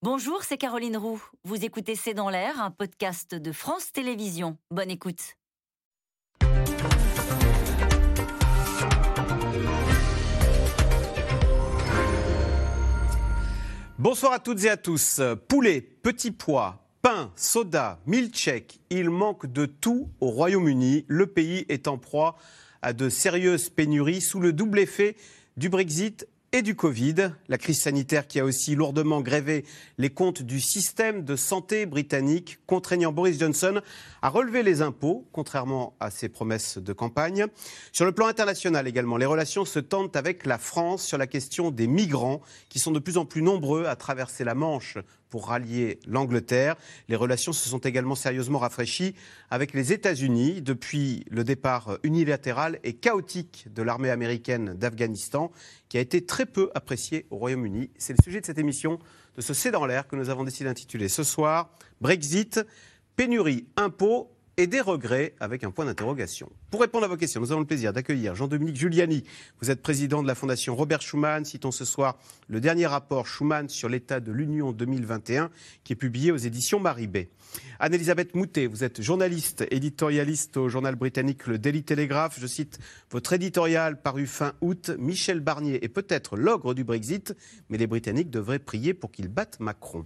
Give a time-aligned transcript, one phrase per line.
[0.00, 1.20] Bonjour, c'est Caroline Roux.
[1.42, 4.56] Vous écoutez C'est dans l'air, un podcast de France Télévisions.
[4.70, 5.34] Bonne écoute.
[13.98, 15.20] Bonsoir à toutes et à tous.
[15.48, 21.06] Poulet, petits pois, pain, soda, milkshake, il manque de tout au Royaume-Uni.
[21.08, 22.38] Le pays est en proie
[22.82, 25.16] à de sérieuses pénuries sous le double effet
[25.56, 29.66] du Brexit et du Covid, la crise sanitaire qui a aussi lourdement grévé
[29.98, 33.82] les comptes du système de santé britannique, contraignant Boris Johnson
[34.22, 37.46] à relever les impôts, contrairement à ses promesses de campagne.
[37.92, 41.70] Sur le plan international également, les relations se tendent avec la France sur la question
[41.70, 44.96] des migrants qui sont de plus en plus nombreux à traverser la Manche
[45.30, 46.76] pour rallier l'Angleterre.
[47.08, 49.14] Les relations se sont également sérieusement rafraîchies
[49.50, 55.50] avec les États-Unis depuis le départ unilatéral et chaotique de l'armée américaine d'Afghanistan,
[55.88, 57.90] qui a été très peu apprécié au Royaume-Uni.
[57.98, 58.98] C'est le sujet de cette émission,
[59.36, 61.70] de ce C'est dans l'air, que nous avons décidé d'intituler ce soir
[62.00, 62.60] Brexit,
[63.16, 66.50] pénurie, impôts et des regrets avec un point d'interrogation.
[66.72, 69.22] Pour répondre à vos questions, nous avons le plaisir d'accueillir Jean-Dominique Giuliani.
[69.60, 71.44] Vous êtes président de la Fondation Robert Schuman.
[71.44, 75.50] Citons ce soir le dernier rapport Schuman sur l'état de l'Union 2021
[75.84, 77.30] qui est publié aux éditions Maribé.
[77.78, 82.36] Anne-Elisabeth Moutet, vous êtes journaliste, éditorialiste au journal britannique Le Daily Telegraph.
[82.40, 82.80] Je cite
[83.12, 84.90] votre éditorial paru fin août.
[84.98, 87.36] Michel Barnier est peut-être l'ogre du Brexit,
[87.68, 90.04] mais les Britanniques devraient prier pour qu'il batte Macron.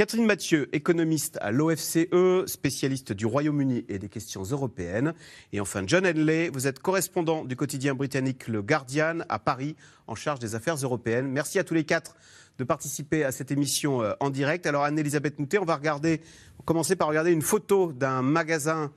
[0.00, 5.12] Catherine Mathieu, économiste à l'OFCE, spécialiste du Royaume-Uni et des questions européennes.
[5.52, 9.76] Et enfin, John Henley, vous êtes correspondant du quotidien britannique Le Guardian à Paris,
[10.06, 11.28] en charge des affaires européennes.
[11.28, 12.16] Merci à tous les quatre
[12.56, 14.64] de participer à cette émission euh, en direct.
[14.64, 16.22] Alors, Anne-Elisabeth Moutet, on va regarder,
[16.64, 18.92] commencer par regarder une photo d'un magasin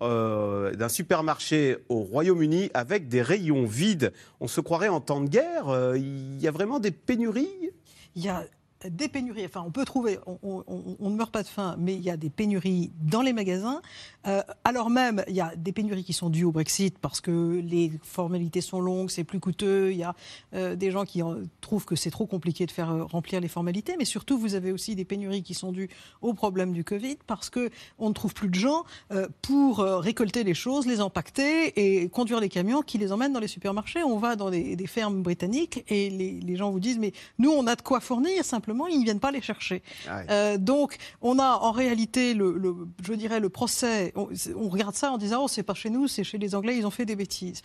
[0.00, 4.10] euh, d'un supermarché au Royaume-Uni avec des rayons vides.
[4.40, 5.68] On se croirait en temps de guerre.
[5.68, 7.72] Euh, il y a vraiment des pénuries?
[8.14, 8.46] Il y a
[8.84, 9.44] des pénuries.
[9.46, 10.64] Enfin, on peut trouver, on,
[11.00, 13.80] ne meurt pas de faim, mais il y a des pénuries dans les magasins.
[14.26, 17.60] Euh, alors même, il y a des pénuries qui sont dues au Brexit parce que
[17.64, 19.92] les formalités sont longues, c'est plus coûteux.
[19.92, 20.14] Il y a
[20.54, 21.22] euh, des gens qui
[21.60, 23.96] trouvent que c'est trop compliqué de faire euh, remplir les formalités.
[23.98, 25.88] Mais surtout, vous avez aussi des pénuries qui sont dues
[26.20, 28.84] au problème du Covid parce que on ne trouve plus de gens
[29.42, 33.48] pour récolter les choses, les empaqueter et conduire les camions qui les emmènent dans les
[33.48, 34.02] supermarchés.
[34.02, 37.66] On va dans des, fermes britanniques et les, les gens vous disent mais nous on
[37.66, 39.82] a de quoi fournir simplement ils ne viennent pas les chercher.
[40.08, 44.12] Ah euh, donc, on a en réalité, le, je dirais, le procès.
[44.16, 46.86] On, regarde ça en disant, oh, c'est pas chez nous, c'est chez les Anglais, ils
[46.86, 47.62] ont fait des bêtises.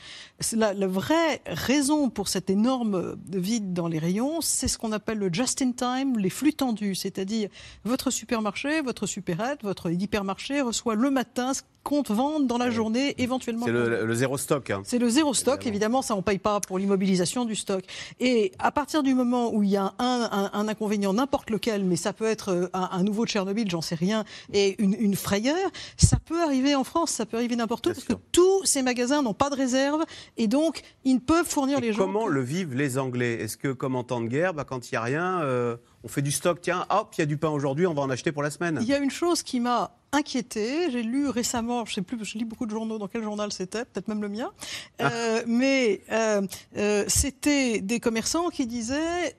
[0.54, 5.18] La, la vraie raison pour cet énorme vide dans les rayons, c'est ce qu'on appelle
[5.18, 7.50] le just-in-time, les flux tendus, c'est-à-dire
[7.84, 13.16] votre supermarché, votre supérette, votre hypermarché reçoit le matin ce compte vendre dans la journée,
[13.18, 13.66] éventuellement.
[13.66, 14.70] C'est le, zéro stock.
[14.70, 14.82] Hein.
[14.86, 17.84] C'est le zéro stock, évidemment, ça on paye pas pour l'immobilisation du stock.
[18.20, 21.96] Et à partir du moment où il y a un, un, inconvénient, n'importe lequel, mais
[21.96, 26.18] ça peut être euh, un, nouveau Tchernobyl, j'en sais rien, et une, une, frayeur, ça
[26.24, 29.34] peut arriver en France, ça peut arriver n'importe où, parce que tous ces magasins n'ont
[29.34, 30.04] pas de réserve,
[30.38, 32.06] et donc ils ne peuvent fournir les gens.
[32.06, 33.34] Comment le vivent les Anglais?
[33.42, 36.08] Est-ce que, comme en temps de guerre, bah, quand il n'y a rien, euh, on
[36.08, 38.32] fait du stock, tiens, hop, il y a du pain aujourd'hui, on va en acheter
[38.32, 40.92] pour la semaine Il y a une chose qui m'a inquiété.
[40.92, 43.86] J'ai lu récemment, je sais plus, je lis beaucoup de journaux, dans quel journal c'était,
[43.86, 44.52] peut-être même le mien,
[45.00, 45.12] ah.
[45.12, 46.42] euh, mais euh,
[46.78, 49.36] euh, c'était des commerçants qui disaient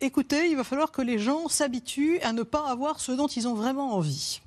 [0.00, 3.48] écoutez, il va falloir que les gens s'habituent à ne pas avoir ce dont ils
[3.48, 4.40] ont vraiment envie.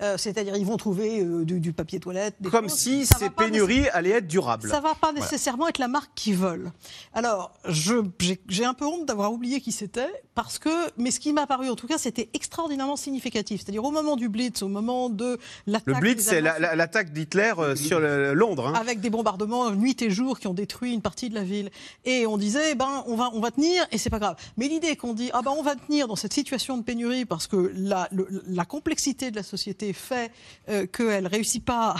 [0.00, 2.36] Euh, c'est-à-dire, ils vont trouver euh, du, papier toilette.
[2.50, 4.68] Comme si ces pénuries allaient être durables.
[4.68, 6.70] Ça ne va pas nécessairement être la marque qu'ils veulent.
[7.14, 11.46] Alors, j'ai un peu honte d'avoir oublié qui c'était, parce que, mais ce qui m'a
[11.46, 13.62] paru en tout cas, c'était extraordinairement significatif.
[13.62, 15.86] C'est-à-dire, au moment du Blitz, au moment de l'attaque.
[15.86, 18.68] Le Blitz, c'est l'attaque d'Hitler euh, sur Londres.
[18.68, 18.74] Hein.
[18.74, 21.70] Avec des bombardements nuit et jour qui ont détruit une partie de la ville.
[22.04, 24.36] Et on disait, eh ben, on va, on va tenir, et c'est pas grave.
[24.56, 27.48] Mais l'idée qu'on dit, ah ben, on va tenir dans cette situation de pénurie parce
[27.48, 28.08] que la,
[28.46, 30.30] la complexité de la société fait
[30.68, 31.96] euh, qu'elle ne réussit pas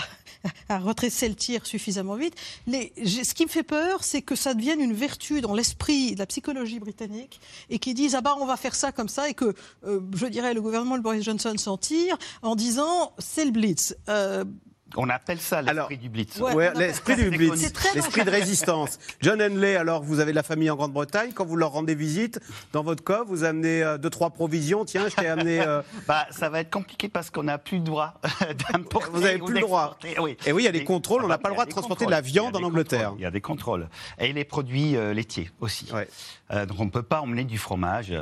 [0.69, 2.35] à retracer le tir suffisamment vite.
[2.67, 6.25] ce qui me fait peur, c'est que ça devienne une vertu dans l'esprit de la
[6.25, 7.39] psychologie britannique
[7.69, 9.53] et qu'ils disent ah bah on va faire ça comme ça et que
[9.85, 13.95] euh, je dirais le gouvernement de Boris Johnson s'en tire en disant c'est le blitz.
[14.07, 14.45] Euh,
[14.97, 16.41] on appelle ça l'esprit du blitz.
[16.75, 18.99] l'esprit du blitz, l'esprit de résistance.
[19.21, 22.39] John Henley, alors vous avez de la famille en Grande-Bretagne, quand vous leur rendez visite,
[22.73, 24.85] dans votre coffre, vous amenez euh, deux, trois provisions.
[24.85, 25.61] Tiens, je t'ai amené.
[25.61, 28.15] Euh, bah, ça va être compliqué parce qu'on n'a plus le droit
[28.71, 29.09] d'importer.
[29.11, 29.97] Vous n'avez plus le droit.
[30.19, 30.37] Oui.
[30.45, 32.11] Et oui, il y a des contrôles, on n'a pas le droit de transporter de
[32.11, 33.13] la viande en Angleterre.
[33.17, 33.87] Il y a des contrôles.
[34.19, 35.87] Et les produits euh, laitiers aussi.
[36.51, 38.13] donc on ne peut pas emmener du fromage,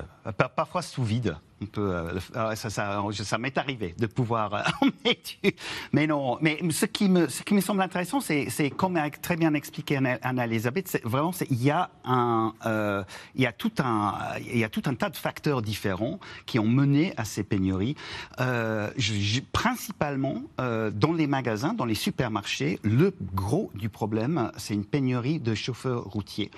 [0.55, 1.37] parfois sous vide.
[1.59, 5.55] On peut, euh, euh, ça, ça, ça m'est arrivé de pouvoir euh, emmener du-
[5.91, 9.35] Mais non, mais ce qui me, ce qui me semble intéressant, c'est, comme a très
[9.37, 13.71] bien expliqué Anna, Anna-Elisabeth, c'est vraiment, il y a un, euh, il y a tout
[13.79, 17.43] un, il y a tout un tas de facteurs différents qui ont mené à ces
[17.43, 17.95] pénuries.
[18.39, 24.85] Je- je- principalement dans les magasins, dans les supermarchés, le gros du problème, c'est une
[24.85, 26.51] pénurie de chauffeurs routiers.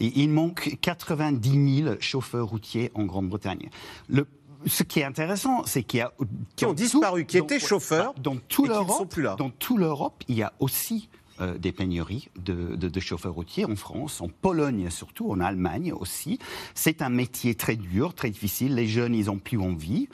[0.00, 3.68] Et il manque 90 000 chauffeurs routiers en Grande-Bretagne.
[4.08, 4.26] Le
[4.66, 6.12] ce qui est intéressant, c'est qu'il y a
[6.56, 9.36] Qui ont dans disparu, qui dans- étaient chauffeurs dans et tout l'Europe, sont plus là.
[9.38, 11.08] dans tout l'Europe, il y a aussi
[11.40, 15.92] euh, des pénuries de, de- de chauffeurs routiers en France, en Pologne surtout, en Allemagne
[15.92, 16.38] aussi.
[16.74, 18.74] C'est un métier très dur, très difficile.
[18.76, 20.08] Les jeunes, ils ont plus envie.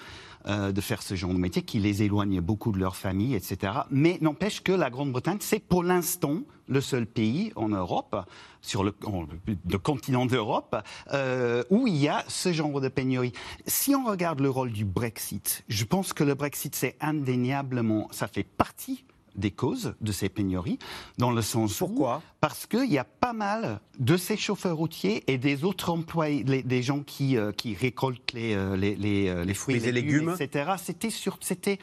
[0.47, 3.75] euh, de faire ce genre de métier qui les éloigne beaucoup de leur famille, etc.
[3.91, 8.17] Mais n'empêche que la Grande-Bretagne, c'est pour l'instant le seul pays en Europe,
[8.62, 9.27] sur le, en-
[9.69, 10.77] le continent d'Europe,
[11.12, 13.33] euh, où il y a ce genre de pénurie.
[13.67, 18.29] Si on regarde le rôle du Brexit, je pense que le Brexit, c'est indéniablement, ça
[18.29, 19.05] fait partie
[19.37, 20.79] des causes de ces pénuries,
[21.17, 22.21] dans le sens où- Pourquoi?
[22.41, 26.65] Parce qu'il y a pas mal de ces chauffeurs routiers et des autres employés, les-
[26.65, 30.35] des gens qui, euh, qui récoltent les, euh, les, les, les fruits et légumes.
[30.39, 30.73] etc.
[30.83, 31.79] C'était sur, c'était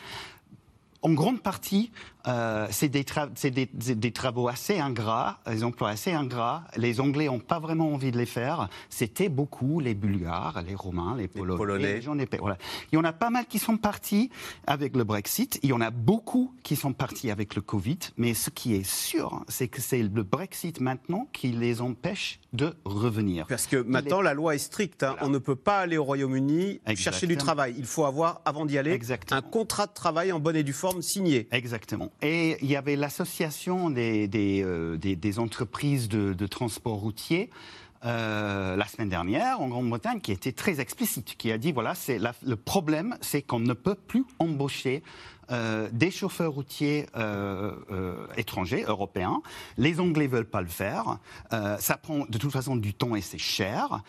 [1.01, 1.91] en grande partie,
[2.27, 6.63] euh, c'est des, tra- des, des travaux assez ingrats, des emplois assez ingrats.
[6.75, 8.69] Les Anglais n'ont pas vraiment envie de les faire.
[8.89, 11.57] C'était beaucoup les Bulgares, les Romains, les Polonais.
[11.57, 11.93] Polonais.
[11.95, 12.57] les gens pays- voilà.
[12.91, 14.29] Il y en a pas mal qui sont partis
[14.65, 15.59] avec le Brexit.
[15.63, 17.99] Il y en a beaucoup qui sont partis avec le Covid.
[18.17, 22.73] Mais ce qui est sûr, c'est que c'est le Brexit maintenant qui les empêche de
[22.85, 23.45] revenir.
[23.47, 25.03] Parce que maintenant, la loi est stricte.
[25.03, 25.15] hein.
[25.21, 27.75] On ne peut pas aller au Royaume-Uni chercher du travail.
[27.77, 29.37] Il faut avoir, avant d'y aller, Exactement.
[29.39, 31.47] un contrat de travail en bonne et due forme signé.
[31.51, 32.11] Exactement.
[32.21, 34.29] Et il y avait l'association des,
[34.63, 34.97] euh,
[35.37, 37.49] entreprises de, transport routier.
[38.05, 42.19] euh, la semaine dernière en Grande-Bretagne qui était très explicite, qui a dit voilà c'est
[42.43, 45.01] le problème c'est qu'on ne peut plus embaucher
[45.51, 49.41] euh, des chauffeurs routiers euh, euh, étrangers, européens.
[49.77, 51.19] Les Anglais veulent pas le faire.
[51.79, 54.03] Ça prend de toute façon du temps et c'est cher.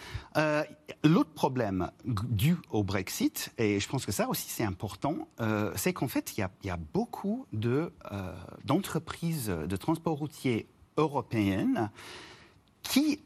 [1.05, 5.29] L'autre problème dû au Brexit, et je pense que ça aussi c'est important,
[5.77, 7.93] c'est qu'en fait il y a, beaucoup de,
[8.65, 11.91] d'entreprises de transport routier européennes
[12.83, 13.21] qui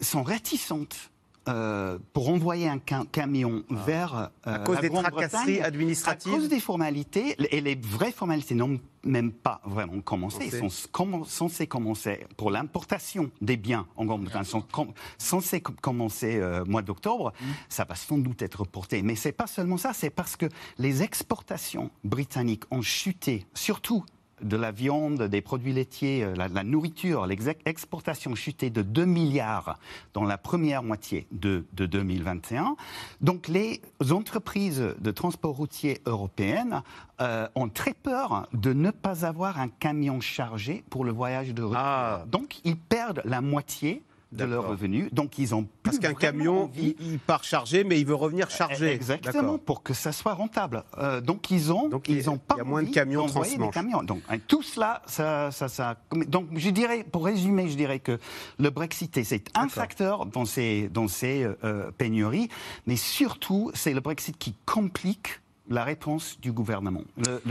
[0.00, 1.10] sont réticentes
[1.48, 4.14] euh, pour envoyer un cam- camion vers
[4.46, 8.54] euh, À cause la des tracasseries administratives À cause des formalités, et les vraies formalités
[8.54, 10.46] n'ont même pas vraiment commencé.
[10.46, 15.76] Ils sont commen- censés commencer pour l'importation des biens en Grande-Bretagne, sont com- censés com-
[15.80, 17.32] commencer euh, mois d'octobre.
[17.68, 19.02] Ça va sans doute être reporté.
[19.02, 20.46] Mais c'est pas seulement ça, c'est parce que
[20.78, 24.04] les exportations britanniques ont chuté, surtout
[24.44, 28.70] de la viande, des produits laitiers, euh, la, la nourriture, les ex- exportations ont chuté
[28.70, 29.78] de 2 milliards
[30.12, 32.76] dans la première moitié de, de 2021.
[33.20, 33.80] Donc les
[34.10, 36.82] entreprises de transport routier européennes
[37.20, 41.62] euh, ont très peur de ne pas avoir un camion chargé pour le voyage de
[41.62, 41.78] retour.
[41.78, 42.24] Ah.
[42.30, 44.02] Donc ils perdent la moitié
[44.34, 45.08] de leurs revenus.
[45.12, 48.92] Donc ils ont Parce qu'un camion, envie il, part chargé, mais il veut revenir chargé.
[48.92, 50.84] Exactement, pour que ça soit rentable.
[50.98, 53.74] Euh, donc ils ont, Donc, ils ont pas il y a moins de camions transmanche.
[54.04, 55.96] Donc hein, tout cela, ça, ça, ça-
[56.28, 58.18] Donc je dirais, pour résumer, je dirais que
[58.58, 62.48] le Brexit c'est un facteur dans ces dans ces euh, pénuries,
[62.86, 67.02] mais surtout c'est le Brexit qui complique la réponse du gouvernement.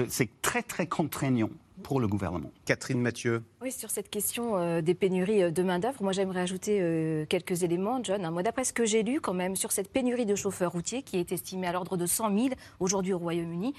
[0.09, 1.49] C'est très très contraignant
[1.83, 2.49] pour le gouvernement.
[2.65, 3.43] Catherine Mathieu.
[3.61, 7.61] Oui, sur cette question euh, des pénuries euh, de main-d'œuvre, moi j'aimerais ajouter euh, quelques
[7.63, 8.25] éléments, John.
[8.25, 11.03] Hein, Moi, d'après ce que j'ai lu, quand même, sur cette pénurie de chauffeurs routiers
[11.03, 12.49] qui est estimée à l'ordre de 100 000
[12.79, 13.73] aujourd'hui au Royaume-Uni,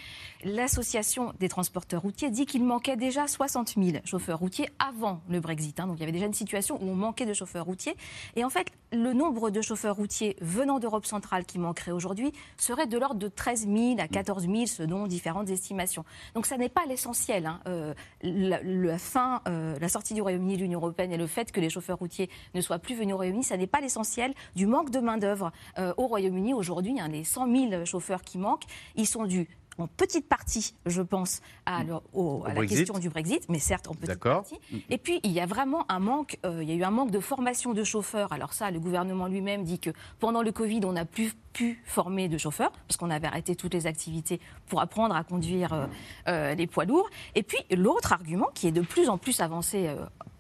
[0.45, 5.81] l'association des transporteurs routiers dit qu'il manquait déjà 60 000 chauffeurs routiers avant le Brexit.
[5.81, 5.87] hein.
[5.87, 7.97] Donc il y avait déjà une situation où on manquait de chauffeurs routiers.
[8.37, 12.87] Et en fait, le nombre de chauffeurs routiers venant d'Europe centrale qui manquerait aujourd'hui serait
[12.87, 16.05] de l'ordre de 13 000 à 14 000 selon différentes estimations.
[16.35, 17.47] Donc ça n'est pas l'essentiel.
[17.47, 17.61] hein.
[17.67, 21.61] Euh, la, fin, euh, la sortie du Royaume-Uni de l'Union européenne et le fait que
[21.61, 24.91] les chauffeurs routiers ne soient plus venus au Royaume-Uni, ça n'est pas l'essentiel du manque
[24.91, 26.55] de main-d'œuvre euh, au Royaume-Uni.
[26.55, 28.65] Aujourd'hui, hein, les 100 000 chauffeurs qui manquent,
[28.97, 29.49] ils sont dus
[29.79, 33.89] en petite partie, je pense, à, le- au- à la question du Brexit, mais certes
[33.89, 34.59] en petite partie.
[34.91, 37.11] Et puis, il y a vraiment un manque, euh, il y a eu un manque
[37.11, 38.33] de formation de chauffeurs.
[38.33, 39.91] Alors ça, le gouvernement lui-même dit que
[40.21, 43.75] pendant le Covid, on n'a plus pu former de chauffeurs, parce qu'on avait arrêté toutes
[43.75, 45.87] les activités pour apprendre à conduire euh,
[46.29, 47.09] euh, les poids lourds.
[47.35, 49.89] Et puis, l'autre argument, qui est de plus en plus avancé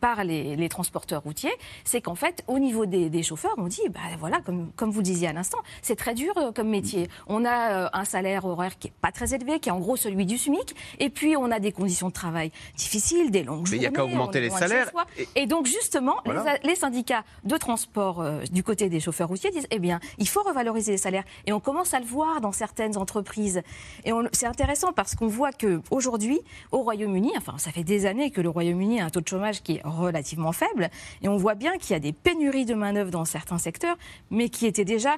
[0.04, 4.40] par les, transporteurs routiers, c'est qu'en fait, au niveau des, chauffeurs, on dit, bah voilà,
[4.44, 7.08] comme, comme vous le disiez à l'instant, c'est très dur euh, comme métier.
[7.26, 9.96] On a euh, un salaire horaire qui est pas très élevé, qui est en gros
[9.96, 13.70] celui du SMIC, et puis on a des conditions de travail difficiles, des longues journées.
[13.70, 14.90] Mais il n'y a qu'à augmenter les salaires.
[15.36, 15.46] Et...
[15.46, 16.16] donc justement,
[16.62, 20.42] les, syndicats de transport euh, du côté des chauffeurs routiers disent, eh bien, il faut
[20.42, 21.24] revaloriser les salaires.
[21.46, 23.62] Et on commence à le voir dans certaines entreprises.
[24.04, 26.40] Et c'est intéressant parce qu'on voit que aujourd'hui,
[26.72, 29.62] au Royaume-Uni, enfin, ça fait des années que le Royaume-Uni a un taux de chômage
[29.62, 30.90] qui est relativement faible,
[31.22, 33.96] et on voit bien qu'il y a des pénuries de main-d'œuvre dans certains secteurs,
[34.30, 35.16] mais qui étaient déjà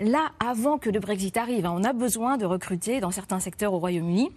[0.00, 1.66] là avant que le Brexit arrive.
[1.66, 4.30] On a besoin de recruter dans certains secteurs au Royaume-Uni.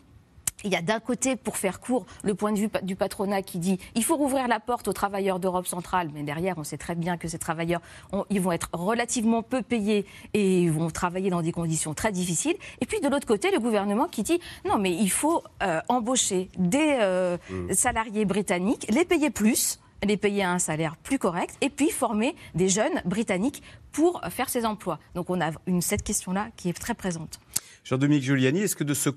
[0.64, 3.60] Il y a d'un côté, pour faire court, le point de vue du patronat qui
[3.60, 6.96] dit il faut rouvrir la porte aux travailleurs d'Europe centrale, mais derrière, on sait très
[6.96, 7.82] bien que ces travailleurs,
[8.30, 12.56] ils vont être relativement peu payés et ils vont travailler dans des conditions très difficiles.
[12.82, 16.50] Et puis de l'autre côté, le gouvernement qui dit non, mais il faut euh, embaucher
[16.58, 17.74] des euh, mmh.
[17.74, 22.70] salariés britanniques, les payer plus les payer un salaire plus correct et puis former des
[22.70, 25.00] jeunes britanniques pour faire ces emplois.
[25.16, 25.52] Donc on a
[25.82, 27.40] cette question-là qui est très présente.
[27.84, 29.10] Jean-Dominique Giuliani, est-ce que de ce,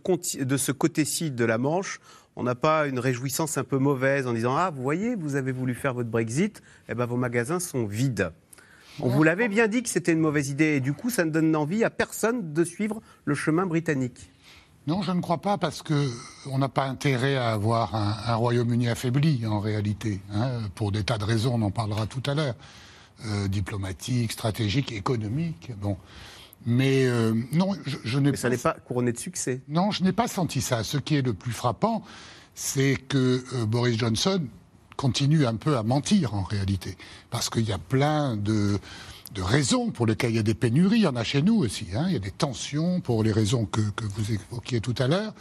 [0.42, 2.00] de ce côté-ci de la Manche,
[2.37, 5.52] on n'a pas une réjouissance un peu mauvaise en disant Ah, vous voyez, vous avez
[5.52, 8.32] voulu faire votre Brexit, eh ben, vos magasins sont vides
[9.02, 11.30] on vous l'avait bien dit que c'était une mauvaise idée et du coup, ça ne
[11.30, 14.30] donne envie à personne de suivre le chemin britannique.
[14.87, 19.46] Non, je ne crois pas parce qu'on n'a pas intérêt à avoir un, Royaume-Uni affaibli
[19.46, 22.54] en réalité, hein, pour des tas de raisons, on en parlera tout à l'heure,
[23.26, 25.72] euh, diplomatiques, stratégiques, économiques.
[25.80, 25.96] Bon.
[26.66, 27.72] Mais euh, non,
[28.04, 28.37] je, n'ai pas.
[28.37, 29.60] ça n'est pas couronné de succès.
[29.68, 30.82] Non, je n'ai pas senti ça.
[30.82, 32.02] Ce qui est le plus frappant,
[32.54, 34.42] c'est que euh, Boris Johnson
[34.96, 36.96] continue un peu à mentir en réalité,
[37.30, 38.78] parce qu'il y a plein de
[39.32, 40.99] de raisons pour lesquelles il y a des pénuries.
[40.99, 41.87] Il y en a chez nous aussi.
[41.94, 42.04] Hein.
[42.08, 45.32] Il y a des tensions pour les raisons que, que vous évoquiez tout à l'heure.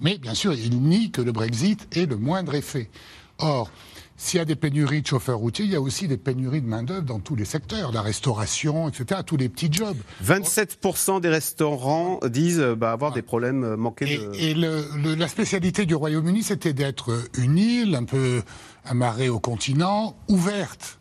[0.00, 2.90] Mais bien sûr, il nie que le Brexit ait le moindre effet.
[3.38, 3.70] Or,
[4.16, 6.66] s'il y a des pénuries de chauffeurs routiers, il y a aussi des pénuries de
[6.66, 9.96] main-d'œuvre dans tous les secteurs, la restauration, etc., tous les petits jobs.
[10.24, 14.34] 27% des restaurants disent bah, avoir des problèmes euh, manqués de.
[14.34, 18.42] Et le, la spécialité du Royaume-Uni, c'était d'être une île un peu
[18.84, 20.98] amarrée au continent, ouverte.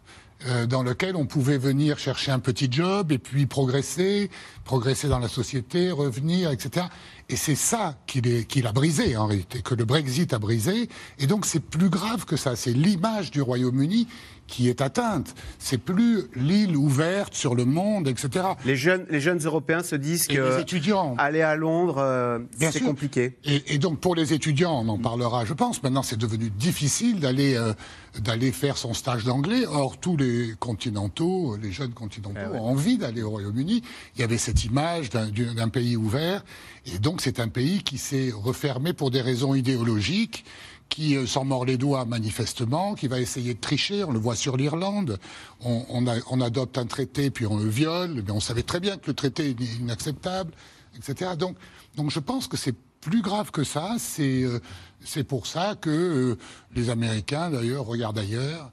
[0.48, 4.30] Euh, dans lequel on pouvait venir chercher un petit job et puis progresser,
[4.66, 6.88] progresser dans la société, revenir, etc.
[7.30, 10.90] Et c'est ça qu'il a brisé en réalité, que le Brexit a brisé.
[11.20, 12.58] Et donc c'est plus grave que ça.
[12.58, 14.08] C'est l'image du Royaume-Uni
[14.48, 15.34] qui est atteinte.
[15.60, 18.46] C'est plus l'île ouverte sur le monde, etc.
[18.66, 23.38] Les jeunes, les jeunes Européens se disent que étudiants, aller à Londres, euh, c'est compliqué.
[23.46, 25.82] Et, donc pour les étudiants, on en parlera, je pense.
[25.84, 27.74] Maintenant, c'est devenu difficile d'aller euh,
[28.22, 29.66] d'aller faire son stage d'anglais.
[29.68, 33.82] Or, tous les continentaux, les jeunes continentaux, eh ont envie d'aller au Royaume-Uni.
[34.16, 36.44] Il y avait cette image d'un pays ouvert,
[36.86, 40.46] et donc c'est un pays qui s'est refermé pour des raisons idéologiques
[40.90, 44.04] qui euh, s'en mord les doigts manifestement, qui va essayer de tricher.
[44.04, 45.20] On le voit sur l'Irlande.
[45.62, 48.22] On, adopte un traité, puis on le viole.
[48.26, 50.52] Mais on savait très bien que le traité est inacceptable,
[50.96, 51.32] etc.
[51.38, 51.56] Donc,
[51.96, 53.96] donc je pense que c'est plus grave que ça.
[53.98, 54.60] C'est euh,
[55.04, 56.38] c'est pour ça que euh,
[56.76, 58.72] les Américains, d'ailleurs, regardent ailleurs.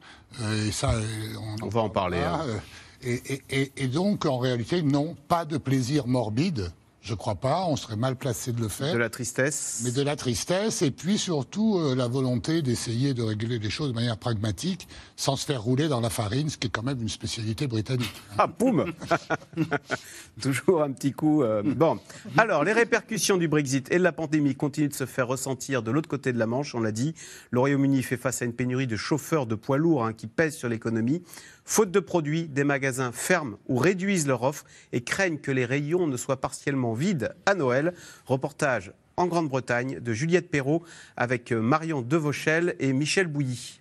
[0.65, 0.95] et ça,
[1.63, 2.19] on, va en parler.
[2.19, 2.45] Hein.
[3.03, 6.71] et, et, donc, en réalité, non, pas de plaisir morbide.
[7.03, 8.93] Je crois pas, on serait mal placé de le faire.
[8.93, 9.81] De la tristesse.
[9.85, 13.89] Mais de la tristesse, et puis surtout euh, la volonté d'essayer de régler les choses
[13.89, 17.01] de manière pragmatique, sans se faire rouler dans la farine, ce qui est quand même
[17.01, 18.13] une spécialité britannique.
[18.37, 18.93] Ah, boum
[20.43, 21.43] Toujours un petit coup.
[21.43, 21.99] Euh, bon,
[22.37, 25.91] alors, les répercussions du Brexit et de la pandémie continuent de se faire ressentir de
[25.91, 27.15] l'autre côté de la Manche, on l'a dit.
[27.51, 30.57] Le Royaume-Uni fait face à une pénurie de chauffeurs de poids lourds hein, qui pèsent
[30.57, 31.23] sur l'économie.
[31.65, 36.07] Faute de produits, des magasins ferment ou réduisent leur offre et craignent que les rayons
[36.07, 37.95] ne soient partiellement vides à Noël.
[38.27, 40.83] Reportage en Grande-Bretagne de Juliette Perrault
[41.17, 43.81] avec Marion Devauchel et Michel Bouilly.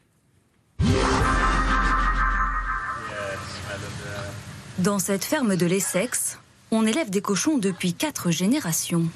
[4.79, 6.39] Dans cette ferme de l'Essex,
[6.71, 9.07] on élève des cochons depuis quatre générations.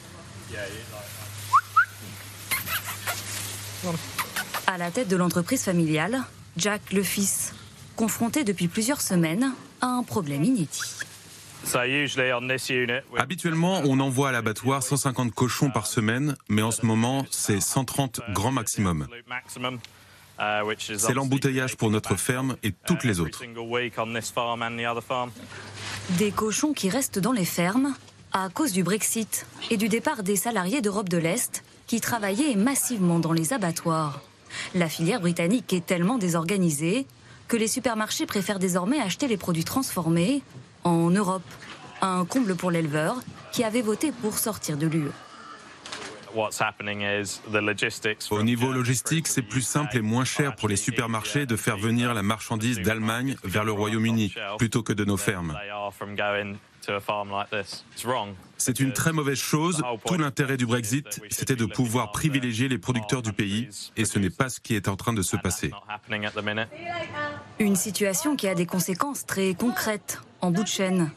[4.67, 6.23] À la tête de l'entreprise familiale,
[6.57, 7.53] Jack le fils
[7.95, 10.81] confronté depuis plusieurs semaines à un problème inédit.
[13.17, 18.21] Habituellement, on envoie à l'abattoir 150 cochons par semaine, mais en ce moment, c'est 130
[18.33, 19.07] grand maximum.
[20.79, 23.43] C'est l'embouteillage pour notre ferme et toutes les autres.
[26.17, 27.95] Des cochons qui restent dans les fermes
[28.33, 33.19] à cause du Brexit et du départ des salariés d'Europe de l'Est qui travaillaient massivement
[33.19, 34.21] dans les abattoirs.
[34.75, 37.05] La filière britannique est tellement désorganisée
[37.53, 40.41] que les supermarchés préfèrent désormais acheter les produits transformés
[40.83, 41.43] en Europe.
[42.01, 43.17] Un comble pour l'éleveur
[43.51, 45.11] qui avait voté pour sortir de l'UE.
[48.31, 52.15] Au niveau logistique, c'est plus simple et moins cher pour les supermarchés de faire venir
[52.15, 55.55] la marchandise d'Allemagne vers le Royaume-Uni plutôt que de nos fermes.
[58.57, 59.81] C'est une très mauvaise chose.
[60.05, 64.29] Tout l'intérêt du Brexit, c'était de pouvoir privilégier les producteurs du pays, et ce n'est
[64.29, 65.71] pas ce qui est en train de se passer.
[67.59, 71.11] Une situation qui a des conséquences très concrètes en bout de chaîne.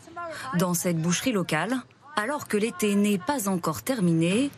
[0.58, 1.76] Dans cette boucherie locale,
[2.16, 4.50] alors que l'été n'est pas encore terminé,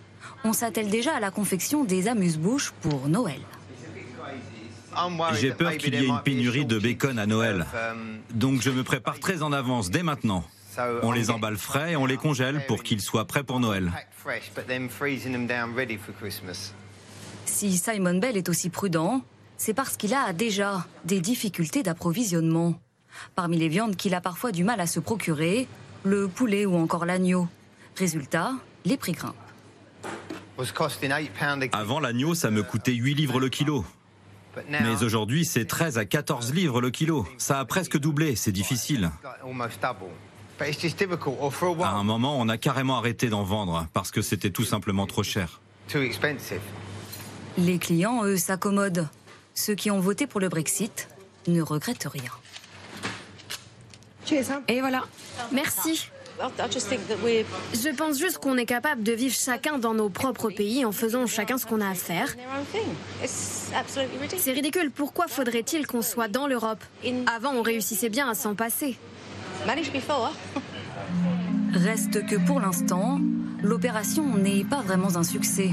[0.45, 3.41] on s'attelle déjà à la confection des amuse-bouches pour Noël.
[5.35, 7.67] J'ai peur qu'il y ait une pénurie de bacon à Noël.
[8.35, 10.45] Donc je me prépare très en avance, dès maintenant.
[11.03, 13.93] On les emballe frais et on les congèle pour qu'ils soient prêts pour Noël.
[17.47, 19.23] Si Simon Bell est aussi prudent,
[19.57, 22.81] c'est parce qu'il a déjà des difficultés d'approvisionnement.
[23.35, 25.67] Parmi les viandes qu'il a parfois du mal à se procurer,
[26.05, 27.49] le poulet ou encore l'agneau.
[27.97, 28.53] Résultat,
[28.85, 29.35] les prix grimpent.
[31.73, 33.85] Avant, l'agneau, ça me coûtait 8 livres le kilo.
[34.69, 37.27] Mais aujourd'hui, c'est 13 à 14 livres le kilo.
[37.39, 39.11] Ça a presque doublé, c'est difficile.
[40.61, 45.23] À un moment, on a carrément arrêté d'en vendre parce que c'était tout simplement trop
[45.23, 45.61] cher.
[47.57, 49.09] Les clients, eux, s'accommodent.
[49.55, 51.09] Ceux qui ont voté pour le Brexit
[51.47, 52.31] ne regrettent rien.
[54.69, 55.05] Et voilà.
[55.53, 56.11] Merci.
[57.75, 61.27] Je pense juste qu'on est capable de vivre chacun dans nos propres pays en faisant
[61.27, 62.29] chacun ce qu'on a à faire.
[64.37, 64.93] C'est ridicule.
[64.93, 66.85] Pourquoi faudrait-il qu'on soit dans l'Europe?
[67.27, 68.97] Avant, on réussissait bien à s'en passer.
[71.73, 73.21] Reste que pour l'instant,
[73.63, 75.71] l'opération n'est pas vraiment un succès.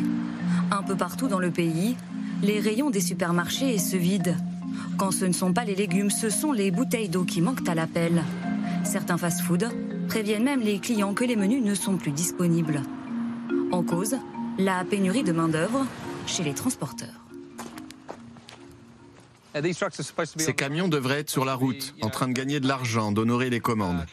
[0.71, 1.95] Un peu partout dans le pays,
[2.41, 4.35] les rayons des supermarchés se vident.
[4.97, 7.75] Quand ce ne sont pas les légumes, ce sont les bouteilles d'eau qui manquent à
[7.75, 8.23] l'appel.
[8.83, 9.69] Certains fast-foods
[10.07, 12.81] préviennent même les clients que les menus ne sont plus disponibles.
[13.71, 14.15] En cause,
[14.57, 15.85] la pénurie de main-d'œuvre
[16.27, 17.24] chez les transporteurs.
[20.37, 23.59] Ces camions devraient être sur la route, en train de gagner de l'argent, d'honorer les
[23.59, 24.05] commandes.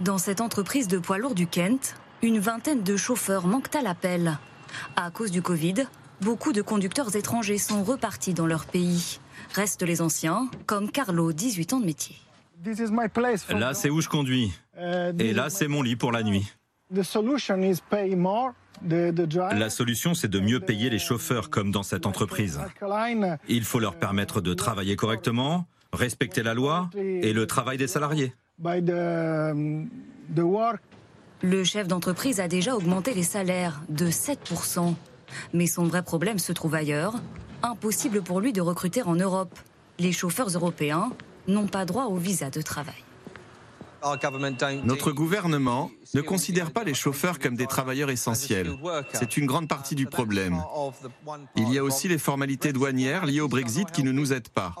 [0.00, 4.38] Dans cette entreprise de poids lourds du Kent, une vingtaine de chauffeurs manquent à l'appel.
[4.96, 5.86] À cause du Covid,
[6.20, 9.20] beaucoup de conducteurs étrangers sont repartis dans leur pays.
[9.54, 12.16] Restent les anciens, comme Carlo, 18 ans de métier.
[13.50, 14.52] Là, c'est où je conduis.
[15.18, 16.46] Et là, c'est mon lit pour la nuit.
[16.92, 17.04] La
[19.70, 22.60] solution, c'est de mieux payer les chauffeurs, comme dans cette entreprise.
[23.48, 28.34] Il faut leur permettre de travailler correctement, respecter la loi et le travail des salariés.
[31.42, 34.94] Le chef d'entreprise a déjà augmenté les salaires de 7%.
[35.54, 37.14] Mais son vrai problème se trouve ailleurs.
[37.62, 39.58] Impossible pour lui de recruter en Europe.
[39.98, 41.12] Les chauffeurs européens
[41.46, 43.04] n'ont pas droit au visa de travail.
[44.84, 48.72] Notre gouvernement ne considère pas les chauffeurs comme des travailleurs essentiels.
[49.12, 50.62] C'est une grande partie du problème.
[51.56, 54.74] Il y a aussi les formalités douanières liées au Brexit qui ne nous aident pas.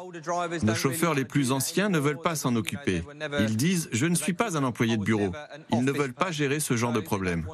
[0.62, 3.02] Nos chauffeurs les plus anciens ne veulent pas s'en occuper.
[3.40, 5.28] Ils disent⁇ Je ne suis pas un employé de bureau⁇
[5.72, 7.46] Ils ne veulent pas gérer ce genre de problème.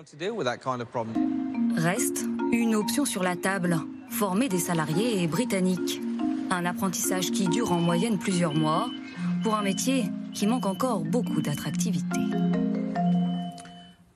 [1.76, 3.79] Reste une option sur la table,
[4.11, 6.00] former des salariés britanniques.
[6.50, 8.88] Un apprentissage qui dure en moyenne plusieurs mois
[9.46, 12.18] pour un métier qui manque encore beaucoup d'attractivité.